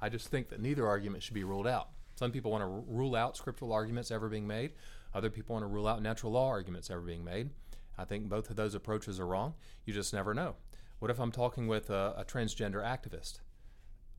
I 0.00 0.08
just 0.08 0.28
think 0.28 0.48
that 0.50 0.60
neither 0.60 0.86
argument 0.86 1.22
should 1.22 1.34
be 1.34 1.44
ruled 1.44 1.66
out. 1.66 1.88
Some 2.16 2.30
people 2.30 2.50
want 2.50 2.62
to 2.62 2.66
rule 2.66 3.14
out 3.14 3.36
scriptural 3.36 3.72
arguments 3.72 4.10
ever 4.10 4.28
being 4.28 4.46
made. 4.46 4.72
Other 5.14 5.30
people 5.30 5.54
want 5.54 5.64
to 5.64 5.68
rule 5.68 5.88
out 5.88 6.02
natural 6.02 6.32
law 6.32 6.48
arguments 6.48 6.90
ever 6.90 7.00
being 7.00 7.24
made. 7.24 7.50
I 7.98 8.04
think 8.04 8.28
both 8.28 8.50
of 8.50 8.56
those 8.56 8.74
approaches 8.74 9.18
are 9.18 9.26
wrong. 9.26 9.54
You 9.84 9.94
just 9.94 10.12
never 10.12 10.34
know. 10.34 10.56
What 10.98 11.10
if 11.10 11.18
I'm 11.18 11.32
talking 11.32 11.66
with 11.66 11.90
a, 11.90 12.14
a 12.16 12.24
transgender 12.24 12.82
activist? 12.82 13.40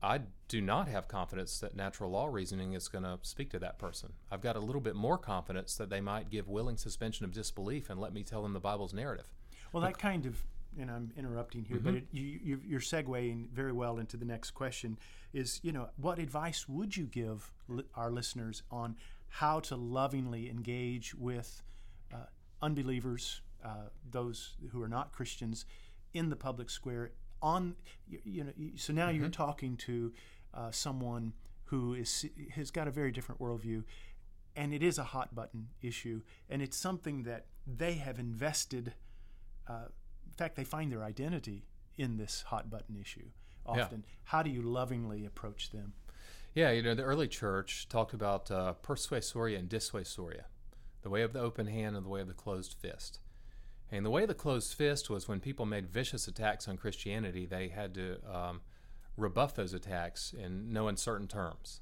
I 0.02 0.20
do 0.46 0.60
not 0.60 0.88
have 0.88 1.08
confidence 1.08 1.58
that 1.60 1.74
natural 1.74 2.10
law 2.10 2.26
reasoning 2.26 2.74
is 2.74 2.88
going 2.88 3.04
to 3.04 3.18
speak 3.22 3.50
to 3.50 3.58
that 3.58 3.78
person. 3.78 4.12
I've 4.30 4.40
got 4.40 4.56
a 4.56 4.60
little 4.60 4.80
bit 4.80 4.94
more 4.94 5.18
confidence 5.18 5.76
that 5.76 5.90
they 5.90 6.00
might 6.00 6.30
give 6.30 6.48
willing 6.48 6.76
suspension 6.76 7.24
of 7.24 7.32
disbelief 7.32 7.90
and 7.90 8.00
let 8.00 8.12
me 8.12 8.22
tell 8.22 8.42
them 8.42 8.52
the 8.52 8.60
Bible's 8.60 8.94
narrative. 8.94 9.26
Well, 9.72 9.82
that 9.82 9.98
kind 9.98 10.24
of, 10.24 10.42
and 10.78 10.90
I'm 10.90 11.10
interrupting 11.16 11.64
here, 11.64 11.78
mm-hmm. 11.78 11.84
but 11.84 11.94
it, 11.94 12.06
you, 12.12 12.60
you're 12.64 12.80
segueing 12.80 13.50
very 13.50 13.72
well 13.72 13.98
into 13.98 14.16
the 14.16 14.24
next 14.24 14.52
question. 14.52 14.98
Is 15.34 15.60
you 15.62 15.72
know 15.72 15.88
what 15.96 16.18
advice 16.18 16.68
would 16.68 16.96
you 16.96 17.04
give 17.04 17.52
li- 17.68 17.84
our 17.94 18.10
listeners 18.10 18.62
on 18.70 18.96
how 19.28 19.60
to 19.60 19.76
lovingly 19.76 20.48
engage 20.48 21.14
with 21.14 21.62
uh, 22.14 22.26
unbelievers, 22.62 23.42
uh, 23.62 23.88
those 24.10 24.56
who 24.70 24.82
are 24.82 24.88
not 24.88 25.12
Christians, 25.12 25.66
in 26.14 26.30
the 26.30 26.36
public 26.36 26.70
square 26.70 27.10
on 27.42 27.74
you, 28.08 28.18
you 28.24 28.44
know 28.44 28.52
so 28.76 28.92
now 28.92 29.08
mm-hmm. 29.08 29.20
you're 29.20 29.28
talking 29.28 29.76
to 29.76 30.12
uh, 30.54 30.70
someone 30.70 31.32
who 31.64 31.94
is 31.94 32.26
has 32.52 32.70
got 32.70 32.88
a 32.88 32.90
very 32.90 33.12
different 33.12 33.40
worldview 33.40 33.82
and 34.56 34.74
it 34.74 34.82
is 34.82 34.98
a 34.98 35.04
hot 35.04 35.34
button 35.34 35.68
issue 35.82 36.20
and 36.48 36.62
it's 36.62 36.76
something 36.76 37.22
that 37.22 37.46
they 37.66 37.94
have 37.94 38.18
invested 38.18 38.94
uh, 39.68 39.86
in 40.26 40.32
fact 40.36 40.56
they 40.56 40.64
find 40.64 40.90
their 40.90 41.04
identity 41.04 41.64
in 41.96 42.16
this 42.16 42.44
hot 42.48 42.70
button 42.70 42.96
issue 43.00 43.26
often 43.66 44.04
yeah. 44.06 44.14
how 44.24 44.42
do 44.42 44.50
you 44.50 44.62
lovingly 44.62 45.24
approach 45.24 45.70
them 45.70 45.92
yeah 46.54 46.70
you 46.70 46.82
know 46.82 46.94
the 46.94 47.02
early 47.02 47.28
church 47.28 47.88
talked 47.88 48.14
about 48.14 48.50
uh, 48.50 48.72
persuasoria 48.82 49.58
and 49.58 49.68
dissuasoria 49.68 50.44
the 51.02 51.10
way 51.10 51.22
of 51.22 51.32
the 51.32 51.40
open 51.40 51.66
hand 51.66 51.96
and 51.96 52.04
the 52.04 52.10
way 52.10 52.20
of 52.20 52.28
the 52.28 52.34
closed 52.34 52.74
fist 52.80 53.20
and 53.90 54.04
the 54.04 54.10
way 54.10 54.26
the 54.26 54.34
closed 54.34 54.74
fist 54.74 55.08
was 55.08 55.28
when 55.28 55.40
people 55.40 55.66
made 55.66 55.88
vicious 55.88 56.28
attacks 56.28 56.68
on 56.68 56.76
Christianity, 56.76 57.46
they 57.46 57.68
had 57.68 57.94
to 57.94 58.18
um, 58.30 58.60
rebuff 59.16 59.54
those 59.54 59.72
attacks 59.72 60.32
in 60.32 60.72
no 60.72 60.88
uncertain 60.88 61.26
terms. 61.26 61.80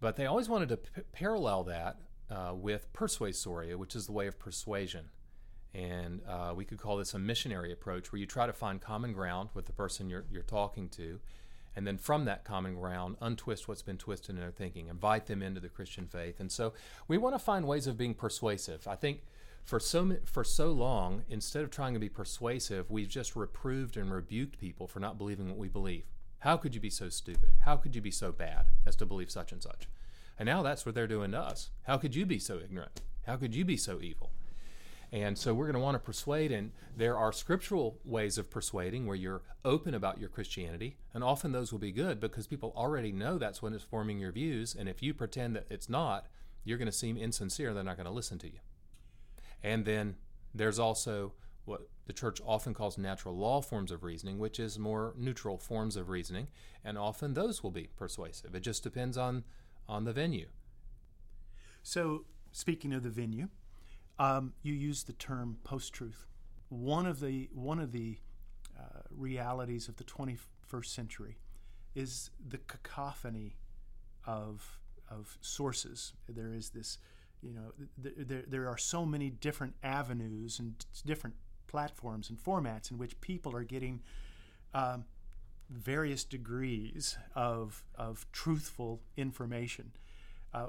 But 0.00 0.16
they 0.16 0.26
always 0.26 0.48
wanted 0.48 0.68
to 0.70 0.76
p- 0.78 1.02
parallel 1.12 1.64
that 1.64 1.96
uh, 2.30 2.54
with 2.54 2.92
persuasoria, 2.92 3.76
which 3.76 3.94
is 3.94 4.06
the 4.06 4.12
way 4.12 4.26
of 4.26 4.38
persuasion. 4.38 5.06
And 5.74 6.20
uh, 6.28 6.52
we 6.54 6.64
could 6.64 6.78
call 6.78 6.98
this 6.98 7.14
a 7.14 7.18
missionary 7.18 7.72
approach, 7.72 8.12
where 8.12 8.20
you 8.20 8.26
try 8.26 8.46
to 8.46 8.52
find 8.52 8.80
common 8.80 9.12
ground 9.12 9.50
with 9.54 9.66
the 9.66 9.72
person 9.72 10.10
you're, 10.10 10.24
you're 10.30 10.42
talking 10.42 10.88
to, 10.90 11.18
and 11.74 11.86
then 11.86 11.96
from 11.96 12.26
that 12.26 12.44
common 12.44 12.74
ground, 12.74 13.16
untwist 13.20 13.66
what's 13.66 13.80
been 13.80 13.96
twisted 13.96 14.34
in 14.34 14.40
their 14.40 14.50
thinking, 14.50 14.88
invite 14.88 15.26
them 15.26 15.42
into 15.42 15.60
the 15.60 15.70
Christian 15.70 16.06
faith. 16.06 16.40
And 16.40 16.52
so 16.52 16.74
we 17.08 17.16
want 17.16 17.34
to 17.34 17.38
find 17.38 17.66
ways 17.66 17.86
of 17.86 17.96
being 17.96 18.12
persuasive. 18.12 18.86
I 18.86 18.96
think 18.96 19.22
for 19.64 19.80
so 19.80 20.16
for 20.24 20.44
so 20.44 20.72
long, 20.72 21.24
instead 21.28 21.62
of 21.62 21.70
trying 21.70 21.94
to 21.94 22.00
be 22.00 22.08
persuasive, 22.08 22.90
we've 22.90 23.08
just 23.08 23.36
reproved 23.36 23.96
and 23.96 24.12
rebuked 24.12 24.58
people 24.58 24.86
for 24.86 25.00
not 25.00 25.18
believing 25.18 25.48
what 25.48 25.58
we 25.58 25.68
believe. 25.68 26.04
How 26.40 26.56
could 26.56 26.74
you 26.74 26.80
be 26.80 26.90
so 26.90 27.08
stupid? 27.08 27.50
How 27.64 27.76
could 27.76 27.94
you 27.94 28.00
be 28.00 28.10
so 28.10 28.32
bad 28.32 28.66
as 28.84 28.96
to 28.96 29.06
believe 29.06 29.30
such 29.30 29.52
and 29.52 29.62
such? 29.62 29.88
And 30.38 30.46
now 30.46 30.62
that's 30.62 30.84
what 30.84 30.94
they're 30.94 31.06
doing 31.06 31.30
to 31.32 31.38
us. 31.38 31.70
How 31.84 31.98
could 31.98 32.16
you 32.16 32.26
be 32.26 32.38
so 32.40 32.58
ignorant? 32.58 33.00
How 33.26 33.36
could 33.36 33.54
you 33.54 33.64
be 33.64 33.76
so 33.76 34.00
evil? 34.00 34.30
And 35.12 35.36
so 35.36 35.52
we're 35.52 35.66
going 35.66 35.74
to 35.74 35.80
want 35.80 35.94
to 35.94 35.98
persuade, 35.98 36.50
and 36.50 36.72
there 36.96 37.16
are 37.16 37.32
scriptural 37.32 37.98
ways 38.04 38.38
of 38.38 38.50
persuading 38.50 39.06
where 39.06 39.14
you're 39.14 39.42
open 39.62 39.94
about 39.94 40.18
your 40.18 40.30
Christianity, 40.30 40.96
and 41.12 41.22
often 41.22 41.52
those 41.52 41.70
will 41.70 41.78
be 41.78 41.92
good 41.92 42.18
because 42.18 42.46
people 42.46 42.72
already 42.74 43.12
know 43.12 43.36
that's 43.36 43.60
when 43.60 43.74
it's 43.74 43.84
forming 43.84 44.18
your 44.18 44.32
views. 44.32 44.74
And 44.74 44.88
if 44.88 45.02
you 45.02 45.12
pretend 45.12 45.54
that 45.54 45.66
it's 45.68 45.88
not, 45.88 46.26
you're 46.64 46.78
going 46.78 46.86
to 46.86 46.92
seem 46.92 47.18
insincere. 47.18 47.74
They're 47.74 47.84
not 47.84 47.98
going 47.98 48.06
to 48.06 48.12
listen 48.12 48.38
to 48.38 48.46
you. 48.46 48.58
And 49.62 49.84
then 49.84 50.16
there's 50.54 50.78
also 50.78 51.32
what 51.64 51.88
the 52.06 52.12
church 52.12 52.40
often 52.44 52.74
calls 52.74 52.98
natural 52.98 53.36
law 53.36 53.60
forms 53.60 53.92
of 53.92 54.02
reasoning, 54.02 54.38
which 54.38 54.58
is 54.58 54.78
more 54.78 55.14
neutral 55.16 55.58
forms 55.58 55.96
of 55.96 56.08
reasoning, 56.08 56.48
and 56.84 56.98
often 56.98 57.34
those 57.34 57.62
will 57.62 57.70
be 57.70 57.88
persuasive. 57.96 58.54
It 58.54 58.60
just 58.60 58.82
depends 58.82 59.16
on 59.16 59.44
on 59.88 60.04
the 60.04 60.12
venue. 60.12 60.46
So, 61.82 62.24
speaking 62.52 62.92
of 62.92 63.02
the 63.02 63.10
venue, 63.10 63.48
um, 64.18 64.54
you 64.62 64.74
use 64.74 65.04
the 65.04 65.12
term 65.12 65.58
post-truth. 65.64 66.26
One 66.68 67.06
of 67.06 67.20
the 67.20 67.48
one 67.52 67.78
of 67.78 67.92
the 67.92 68.18
uh, 68.78 69.02
realities 69.10 69.88
of 69.88 69.96
the 69.96 70.04
21st 70.04 70.86
century 70.86 71.38
is 71.94 72.30
the 72.46 72.58
cacophony 72.58 73.56
of 74.24 74.78
of 75.10 75.38
sources. 75.40 76.14
There 76.28 76.52
is 76.52 76.70
this 76.70 76.98
you 77.42 77.52
know, 77.52 77.72
th- 78.02 78.14
there, 78.18 78.44
there 78.46 78.68
are 78.68 78.78
so 78.78 79.04
many 79.04 79.30
different 79.30 79.74
avenues 79.82 80.58
and 80.58 80.74
different 81.04 81.36
platforms 81.66 82.30
and 82.30 82.38
formats 82.38 82.90
in 82.90 82.98
which 82.98 83.20
people 83.20 83.54
are 83.56 83.64
getting 83.64 84.00
um, 84.74 85.04
various 85.70 86.24
degrees 86.24 87.16
of, 87.34 87.84
of 87.94 88.26
truthful 88.32 89.00
information. 89.16 89.92
Uh, 90.54 90.66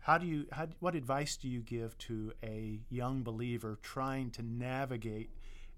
how 0.00 0.18
do 0.18 0.26
you, 0.26 0.46
how, 0.52 0.68
what 0.80 0.94
advice 0.94 1.36
do 1.36 1.48
you 1.48 1.60
give 1.60 1.96
to 1.98 2.32
a 2.42 2.80
young 2.90 3.22
believer 3.22 3.78
trying 3.82 4.30
to 4.32 4.42
navigate 4.42 5.30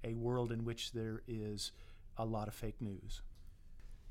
a 0.03 0.15
world 0.15 0.51
in 0.51 0.65
which 0.65 0.93
there 0.93 1.23
is 1.29 1.73
a 2.17 2.25
lot 2.25 2.49
of 2.49 2.55
fake 2.55 2.81
news? 2.81 3.23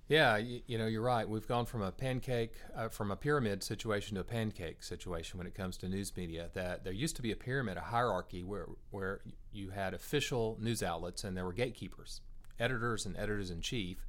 Yeah, 0.07 0.37
you, 0.37 0.61
you, 0.67 0.77
know, 0.77 0.85
you're 0.85 1.01
right. 1.01 1.27
We've 1.27 1.47
gone 1.47 1.65
from 1.65 1.81
a 1.81 1.91
pancake, 1.91 2.53
uh, 2.75 2.89
from 2.89 3.09
a 3.09 3.15
pyramid 3.15 3.63
situation 3.63 4.15
to 4.15 4.21
a 4.21 4.23
pancake 4.23 4.83
situation 4.83 5.39
when 5.39 5.47
it 5.47 5.55
comes 5.55 5.77
to 5.77 5.89
news 5.89 6.15
media. 6.15 6.49
That 6.53 6.83
there 6.83 6.93
used 6.93 7.15
to 7.15 7.23
be 7.23 7.31
a 7.31 7.35
pyramid, 7.35 7.77
a 7.77 7.81
hierarchy 7.81 8.43
where 8.43 8.67
where 8.91 9.21
you 9.51 9.71
had 9.71 9.95
official 9.95 10.57
news 10.61 10.83
outlets 10.83 11.23
and 11.23 11.35
there 11.35 11.45
were 11.45 11.53
gatekeepers, 11.53 12.21
editors 12.59 13.07
and 13.07 13.17
editors 13.17 13.49
in 13.49 13.61
chief, 13.61 14.05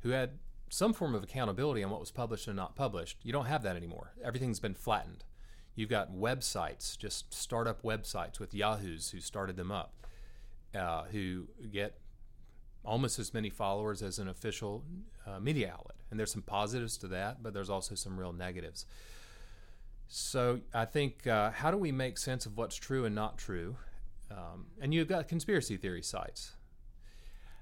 who 0.00 0.10
had 0.10 0.38
some 0.70 0.94
form 0.94 1.14
of 1.14 1.22
accountability 1.22 1.82
on 1.82 1.90
what 1.90 2.00
was 2.00 2.10
published 2.10 2.46
and 2.46 2.56
not 2.56 2.74
published. 2.74 3.18
You 3.22 3.32
don't 3.32 3.46
have 3.46 3.62
that 3.64 3.76
anymore. 3.76 4.12
Everything's 4.24 4.60
been 4.60 4.74
flattened. 4.74 5.24
You've 5.74 5.90
got 5.90 6.12
websites, 6.12 6.96
just 6.96 7.32
startup 7.32 7.82
websites 7.82 8.40
with 8.40 8.54
Yahoos 8.54 9.10
who 9.10 9.20
started 9.20 9.56
them 9.56 9.70
up, 9.70 9.92
uh, 10.74 11.04
who 11.04 11.48
get 11.70 11.98
almost 12.84 13.18
as 13.18 13.34
many 13.34 13.50
followers 13.50 14.02
as 14.02 14.18
an 14.18 14.28
official 14.28 14.84
uh, 15.26 15.38
media 15.40 15.70
outlet. 15.72 15.96
And 16.10 16.18
there's 16.18 16.32
some 16.32 16.42
positives 16.42 16.96
to 16.98 17.08
that, 17.08 17.42
but 17.42 17.52
there's 17.52 17.70
also 17.70 17.94
some 17.94 18.18
real 18.18 18.32
negatives. 18.32 18.86
So 20.08 20.60
I 20.72 20.86
think 20.86 21.26
uh, 21.26 21.50
how 21.50 21.70
do 21.70 21.76
we 21.76 21.92
make 21.92 22.16
sense 22.16 22.46
of 22.46 22.56
what's 22.56 22.76
true 22.76 23.04
and 23.04 23.14
not 23.14 23.36
true? 23.36 23.76
Um, 24.30 24.66
and 24.80 24.94
you've 24.94 25.08
got 25.08 25.28
conspiracy 25.28 25.76
theory 25.76 26.02
sites. 26.02 26.52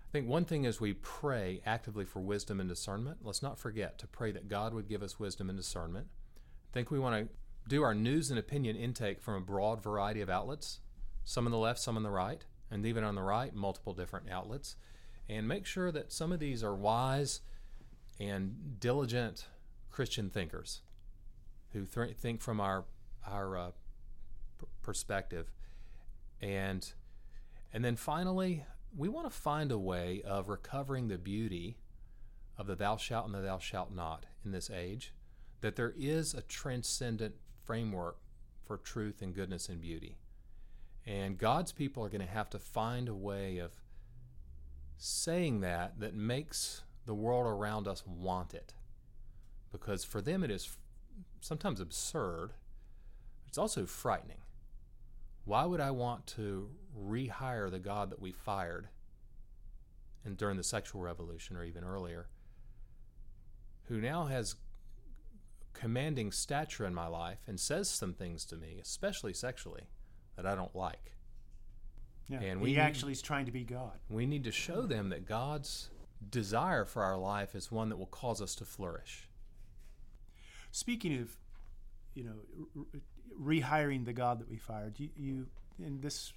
I 0.09 0.13
think 0.13 0.29
one 0.29 0.45
thing 0.45 0.65
is 0.65 0.81
we 0.81 0.95
pray 0.95 1.61
actively 1.67 2.05
for 2.05 2.21
wisdom 2.21 2.61
and 2.61 2.69
discernment. 2.69 3.19
Let's 3.23 3.43
not 3.43 3.59
forget 3.59 3.99
to 3.99 4.07
pray 4.07 4.31
that 4.33 4.49
God 4.49 4.73
would 4.73 4.89
give 4.89 5.03
us 5.03 5.19
wisdom 5.19 5.51
and 5.51 5.59
discernment. 5.59 6.07
I 6.71 6.73
think 6.73 6.91
we 6.91 7.01
want 7.01 7.29
to 7.29 7.35
do 7.69 7.83
our 7.83 7.95
news 7.95 8.31
and 8.31 8.39
opinion 8.39 8.77
intake 8.77 9.21
from 9.21 9.35
a 9.35 9.41
broad 9.41 9.83
variety 9.83 10.21
of 10.21 10.31
outlets, 10.31 10.79
some 11.25 11.47
on 11.47 11.51
the 11.51 11.59
left, 11.59 11.81
some 11.81 11.97
on 11.97 12.05
the 12.05 12.11
right, 12.11 12.45
and 12.71 12.87
even 12.87 13.03
on 13.03 13.17
the 13.17 13.23
right, 13.23 13.53
multiple 13.55 13.93
different 13.93 14.31
outlets 14.31 14.77
and 15.29 15.49
make 15.49 15.67
sure 15.67 15.91
that 15.91 16.13
some 16.13 16.33
of 16.33 16.39
these 16.39 16.63
are 16.63 16.75
wise 16.75 17.41
and 18.19 18.79
diligent 18.81 19.47
Christian 19.91 20.31
thinkers 20.31 20.83
who 21.73 21.85
th- 21.85 22.17
think 22.17 22.41
from 22.41 22.61
our 22.61 22.85
our 23.27 23.57
uh, 23.57 23.71
perspective, 24.83 25.51
and 26.41 26.93
and 27.73 27.85
then 27.85 27.97
finally, 27.97 28.65
we 28.97 29.09
want 29.09 29.31
to 29.31 29.37
find 29.37 29.73
a 29.73 29.79
way 29.79 30.23
of 30.25 30.49
recovering 30.49 31.09
the 31.09 31.19
beauty 31.19 31.77
of 32.57 32.67
the 32.67 32.77
thou 32.77 32.97
shalt 32.97 33.27
and 33.27 33.35
the 33.35 33.41
thou 33.41 33.59
shalt 33.59 33.93
not 33.93 34.27
in 34.45 34.53
this 34.53 34.71
age. 34.71 35.13
That 35.61 35.77
there 35.77 35.95
is 35.97 36.35
a 36.35 36.43
transcendent 36.43 37.35
framework 37.65 38.19
for 38.65 38.77
truth 38.77 39.23
and 39.23 39.35
goodness 39.35 39.69
and 39.69 39.81
beauty. 39.81 40.17
And 41.05 41.39
God's 41.39 41.73
people 41.73 42.05
are 42.05 42.09
going 42.09 42.27
to 42.27 42.33
have 42.33 42.51
to 42.51 42.59
find 42.59 43.09
a 43.09 43.15
way 43.15 43.59
of 43.59 43.73
saying 44.97 45.61
that 45.61 46.01
that 46.01 46.15
makes 46.15 46.83
the 47.05 47.15
world 47.15 47.47
around 47.47 47.87
us 47.87 48.05
want 48.07 48.55
it. 48.55 48.75
Because 49.73 50.05
for 50.05 50.21
them 50.21 50.43
it 50.43 50.51
is 50.51 50.77
sometimes 51.41 51.81
absurd, 51.81 52.53
it's 53.47 53.59
also 53.59 53.87
frightening. 53.87 54.39
Why 55.45 55.65
would 55.65 55.81
I 55.81 55.93
want 55.93 56.27
to 56.29 56.71
rehire 56.99 57.71
the 57.71 57.79
God 57.79 58.11
that 58.11 58.21
we 58.21 58.33
fired 58.33 58.89
and 60.25 60.37
during 60.37 60.57
the 60.57 60.65
sexual 60.65 61.03
revolution 61.03 61.57
or 61.57 61.65
even 61.65 61.85
earlier? 61.85 62.29
who 63.89 64.01
now 64.01 64.27
has 64.27 64.57
commanding 65.73 66.33
stature 66.33 66.87
in 66.87 66.95
my 66.95 67.07
life 67.07 67.39
and 67.47 67.61
says 67.61 67.89
some 67.89 68.13
things 68.13 68.45
to 68.47 68.57
me, 68.57 68.79
especially 68.81 69.33
sexually, 69.33 69.85
that 70.37 70.47
I 70.47 70.55
don't 70.55 70.75
like. 70.75 71.13
Yeah, 72.29 72.41
And 72.41 72.61
he 72.61 72.73
we- 72.75 72.79
actually 72.79 73.13
is 73.13 73.23
trying 73.23 73.47
to 73.47 73.53
be 73.53 73.65
God. 73.65 73.99
We 74.11 74.27
need 74.27 74.45
to 74.45 74.53
show 74.53 74.83
them 74.83 75.11
that 75.11 75.27
God's 75.27 75.91
desire 76.31 76.85
for 76.85 77.03
our 77.05 77.17
life 77.17 77.55
is 77.55 77.71
one 77.71 77.89
that 77.91 77.97
will 77.97 78.07
cause 78.07 78.41
us 78.43 78.55
to 78.57 78.65
flourish. 78.65 79.29
Speaking 80.73 81.19
of, 81.21 81.37
you 82.15 82.25
know, 82.25 82.87
rehiring 83.41 84.05
the 84.05 84.13
God 84.13 84.41
that 84.41 84.49
we 84.51 84.57
fired, 84.57 84.99
you, 84.99 85.11
you 85.17 85.47
in 85.79 86.01
this, 86.01 86.33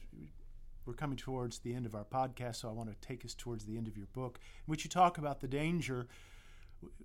we're 0.85 0.93
coming 0.93 1.17
towards 1.17 1.59
the 1.59 1.73
end 1.73 1.85
of 1.85 1.95
our 1.95 2.05
podcast, 2.05 2.57
so 2.57 2.69
I 2.69 2.71
want 2.71 2.89
to 2.89 3.07
take 3.07 3.25
us 3.25 3.33
towards 3.33 3.65
the 3.65 3.77
end 3.77 3.87
of 3.87 3.97
your 3.97 4.07
book, 4.07 4.39
in 4.67 4.71
which 4.71 4.83
you 4.83 4.89
talk 4.89 5.17
about 5.17 5.39
the 5.39 5.47
danger. 5.47 6.07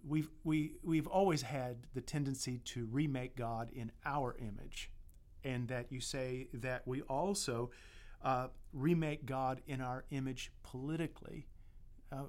We've 0.06 0.30
we 0.44 0.74
we've 0.84 1.06
always 1.08 1.42
had 1.42 1.86
the 1.94 2.00
tendency 2.00 2.58
to 2.66 2.86
remake 2.86 3.34
God 3.36 3.70
in 3.72 3.90
our 4.04 4.36
image, 4.38 4.90
and 5.42 5.66
that 5.68 5.90
you 5.90 6.00
say 6.00 6.46
that 6.54 6.86
we 6.86 7.02
also 7.02 7.70
uh, 8.24 8.48
remake 8.72 9.26
God 9.26 9.60
in 9.66 9.80
our 9.80 10.04
image 10.10 10.50
politically. 10.62 11.46
Uh, 12.10 12.24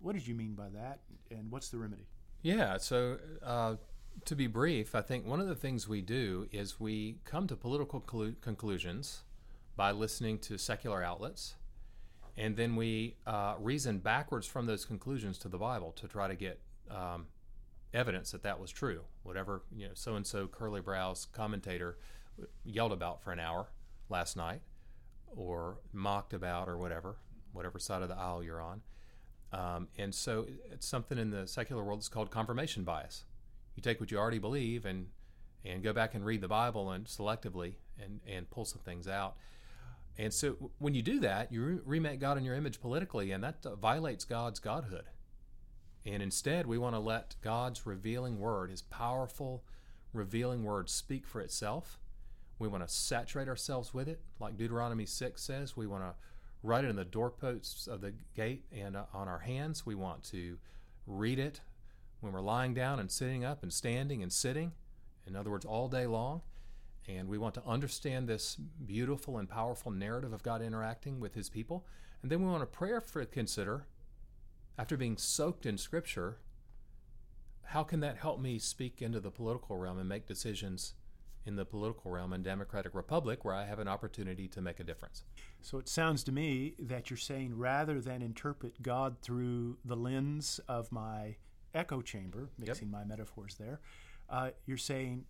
what 0.00 0.12
did 0.12 0.26
you 0.26 0.34
mean 0.34 0.54
by 0.54 0.68
that, 0.70 1.00
and 1.30 1.50
what's 1.50 1.68
the 1.68 1.78
remedy? 1.78 2.06
Yeah, 2.42 2.78
so 2.78 3.18
uh, 3.42 3.76
to 4.24 4.36
be 4.36 4.46
brief, 4.46 4.94
I 4.94 5.02
think 5.02 5.26
one 5.26 5.40
of 5.40 5.48
the 5.48 5.54
things 5.54 5.88
we 5.88 6.00
do 6.00 6.46
is 6.52 6.78
we 6.78 7.18
come 7.24 7.46
to 7.48 7.56
political 7.56 8.00
clu- 8.00 8.34
conclusions 8.40 9.22
by 9.76 9.92
listening 9.92 10.38
to 10.40 10.58
secular 10.58 11.02
outlets, 11.02 11.54
and 12.36 12.56
then 12.56 12.76
we 12.76 13.16
uh, 13.26 13.54
reason 13.58 13.98
backwards 13.98 14.46
from 14.46 14.66
those 14.66 14.84
conclusions 14.84 15.38
to 15.38 15.48
the 15.48 15.58
Bible 15.58 15.92
to 15.92 16.08
try 16.08 16.28
to 16.28 16.34
get 16.34 16.60
um, 16.90 17.26
evidence 17.92 18.30
that 18.30 18.42
that 18.42 18.58
was 18.58 18.70
true. 18.70 19.02
Whatever 19.22 19.62
you 19.74 19.88
know, 19.88 19.94
so 19.94 20.16
and 20.16 20.26
so 20.26 20.46
curly 20.46 20.80
brows 20.80 21.26
commentator 21.32 21.98
yelled 22.64 22.92
about 22.92 23.22
for 23.22 23.32
an 23.32 23.40
hour 23.40 23.68
last 24.08 24.36
night, 24.36 24.60
or 25.36 25.78
mocked 25.92 26.32
about, 26.32 26.68
or 26.68 26.76
whatever, 26.76 27.16
whatever 27.52 27.78
side 27.78 28.02
of 28.02 28.08
the 28.08 28.16
aisle 28.16 28.42
you're 28.42 28.60
on. 28.60 28.82
Um, 29.52 29.88
and 29.98 30.14
so 30.14 30.46
it's 30.70 30.86
something 30.86 31.18
in 31.18 31.30
the 31.30 31.46
secular 31.46 31.82
world 31.82 32.00
that's 32.00 32.08
called 32.08 32.30
confirmation 32.30 32.84
bias. 32.84 33.24
You 33.74 33.82
take 33.82 34.00
what 34.00 34.10
you 34.10 34.18
already 34.18 34.38
believe 34.38 34.84
and 34.84 35.08
and 35.64 35.82
go 35.82 35.92
back 35.92 36.14
and 36.14 36.24
read 36.24 36.40
the 36.40 36.48
Bible 36.48 36.90
and 36.90 37.04
selectively 37.04 37.74
and, 38.02 38.20
and 38.26 38.48
pull 38.50 38.64
some 38.64 38.80
things 38.80 39.06
out. 39.06 39.36
And 40.18 40.32
so 40.32 40.70
when 40.78 40.94
you 40.94 41.02
do 41.02 41.20
that, 41.20 41.52
you 41.52 41.62
re- 41.62 41.78
remake 41.84 42.20
God 42.20 42.38
in 42.38 42.44
your 42.44 42.54
image 42.54 42.80
politically, 42.80 43.30
and 43.30 43.44
that 43.44 43.64
uh, 43.64 43.74
violates 43.76 44.24
God's 44.24 44.58
godhood. 44.58 45.04
And 46.04 46.22
instead, 46.22 46.66
we 46.66 46.78
want 46.78 46.94
to 46.94 46.98
let 46.98 47.36
God's 47.42 47.86
revealing 47.86 48.38
word, 48.38 48.70
his 48.70 48.82
powerful, 48.82 49.64
revealing 50.12 50.64
word, 50.64 50.88
speak 50.88 51.26
for 51.26 51.40
itself. 51.40 51.98
We 52.60 52.68
want 52.68 52.86
to 52.86 52.94
saturate 52.94 53.48
ourselves 53.48 53.94
with 53.94 54.06
it, 54.06 54.20
like 54.38 54.58
Deuteronomy 54.58 55.06
6 55.06 55.42
says. 55.42 55.78
We 55.78 55.86
want 55.86 56.04
to 56.04 56.12
write 56.62 56.84
it 56.84 56.90
in 56.90 56.96
the 56.96 57.06
doorposts 57.06 57.86
of 57.86 58.02
the 58.02 58.12
gate 58.36 58.66
and 58.70 58.96
uh, 58.96 59.04
on 59.14 59.28
our 59.28 59.38
hands. 59.38 59.86
We 59.86 59.94
want 59.94 60.22
to 60.24 60.58
read 61.06 61.38
it 61.38 61.62
when 62.20 62.34
we're 62.34 62.42
lying 62.42 62.74
down 62.74 63.00
and 63.00 63.10
sitting 63.10 63.46
up 63.46 63.62
and 63.62 63.72
standing 63.72 64.22
and 64.22 64.30
sitting. 64.30 64.72
In 65.26 65.36
other 65.36 65.50
words, 65.50 65.64
all 65.64 65.88
day 65.88 66.06
long. 66.06 66.42
And 67.08 67.28
we 67.28 67.38
want 67.38 67.54
to 67.54 67.64
understand 67.66 68.28
this 68.28 68.56
beautiful 68.56 69.38
and 69.38 69.48
powerful 69.48 69.90
narrative 69.90 70.34
of 70.34 70.42
God 70.42 70.60
interacting 70.60 71.18
with 71.18 71.34
his 71.34 71.48
people. 71.48 71.86
And 72.20 72.30
then 72.30 72.40
we 72.40 72.50
want 72.50 72.60
to 72.60 72.66
pray 72.66 72.92
for 73.00 73.24
consider, 73.24 73.86
after 74.78 74.98
being 74.98 75.16
soaked 75.16 75.64
in 75.64 75.78
Scripture, 75.78 76.36
how 77.64 77.84
can 77.84 78.00
that 78.00 78.18
help 78.18 78.38
me 78.38 78.58
speak 78.58 79.00
into 79.00 79.18
the 79.18 79.30
political 79.30 79.78
realm 79.78 79.98
and 79.98 80.08
make 80.08 80.26
decisions 80.26 80.92
in 81.46 81.56
the 81.56 81.64
political 81.64 82.10
realm 82.10 82.32
in 82.32 82.42
Democratic 82.42 82.94
Republic 82.94 83.44
where 83.44 83.54
I 83.54 83.64
have 83.64 83.78
an 83.78 83.88
opportunity 83.88 84.46
to 84.48 84.60
make 84.60 84.80
a 84.80 84.84
difference? 84.84 85.24
So 85.62 85.78
it 85.78 85.88
sounds 85.88 86.22
to 86.24 86.32
me 86.32 86.74
that 86.78 87.10
you're 87.10 87.16
saying 87.16 87.56
rather 87.56 88.00
than 88.00 88.22
interpret 88.22 88.82
God 88.82 89.16
through 89.22 89.78
the 89.84 89.96
lens 89.96 90.60
of 90.68 90.92
my 90.92 91.36
echo 91.74 92.02
chamber, 92.02 92.50
mixing 92.58 92.90
my 92.90 93.04
metaphors 93.04 93.56
there, 93.56 93.80
uh, 94.28 94.50
you're 94.66 94.76
saying 94.76 95.24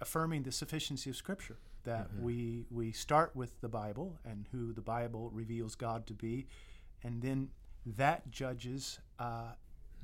affirming 0.00 0.42
the 0.42 0.52
sufficiency 0.52 1.10
of 1.10 1.16
Scripture. 1.16 1.58
That 1.84 2.08
we 2.20 2.66
we 2.70 2.92
start 2.92 3.34
with 3.34 3.60
the 3.62 3.68
Bible 3.68 4.18
and 4.24 4.46
who 4.52 4.74
the 4.74 4.82
Bible 4.82 5.30
reveals 5.32 5.74
God 5.74 6.06
to 6.08 6.12
be, 6.12 6.46
and 7.02 7.22
then 7.22 7.48
that 7.86 8.30
judges 8.30 8.98
uh, 9.18 9.52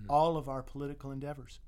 all 0.08 0.36
of 0.38 0.48
our 0.48 0.62
political 0.62 1.10
endeavors. 1.10 1.60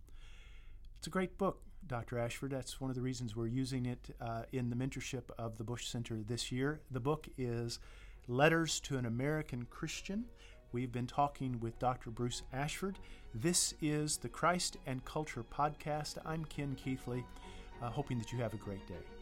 It's 0.99 1.07
a 1.07 1.11
great 1.11 1.37
book, 1.37 1.61
Dr. 1.89 2.19
Ashford. 2.19 2.51
That's 2.51 2.81
one 2.81 2.91
of 2.91 2.97
the 2.97 3.03
reasons 3.03 3.37
we're 3.37 3.47
using 3.47 3.87
it 3.87 4.15
uh, 4.21 4.43
in 4.53 4.71
the 4.71 4.77
mentorship 4.77 5.23
of 5.39 5.59
the 5.59 5.65
Bush 5.65 5.87
Center 5.87 6.17
this 6.27 6.51
year. 6.51 6.81
The 6.91 7.01
book 7.01 7.29
is 7.39 7.79
Letters 8.29 8.81
to 8.81 8.99
an 8.99 9.07
American 9.07 9.67
Christian. 9.71 10.25
We've 10.73 10.91
been 10.91 11.07
talking 11.07 11.61
with 11.61 11.79
Dr. 11.79 12.11
Bruce 12.11 12.43
Ashford. 12.53 12.99
This 13.35 13.75
is 13.81 14.17
the 14.17 14.29
Christ 14.29 14.79
and 14.87 15.05
Culture 15.05 15.45
Podcast. 15.45 16.19
I'm 16.25 16.45
Ken 16.45 16.77
Keathley, 16.77 17.25
uh, 17.81 17.91
hoping 17.91 18.19
that 18.19 18.33
you 18.33 18.39
have 18.39 18.55
a 18.55 18.59
great 18.59 18.87
day. 18.89 19.16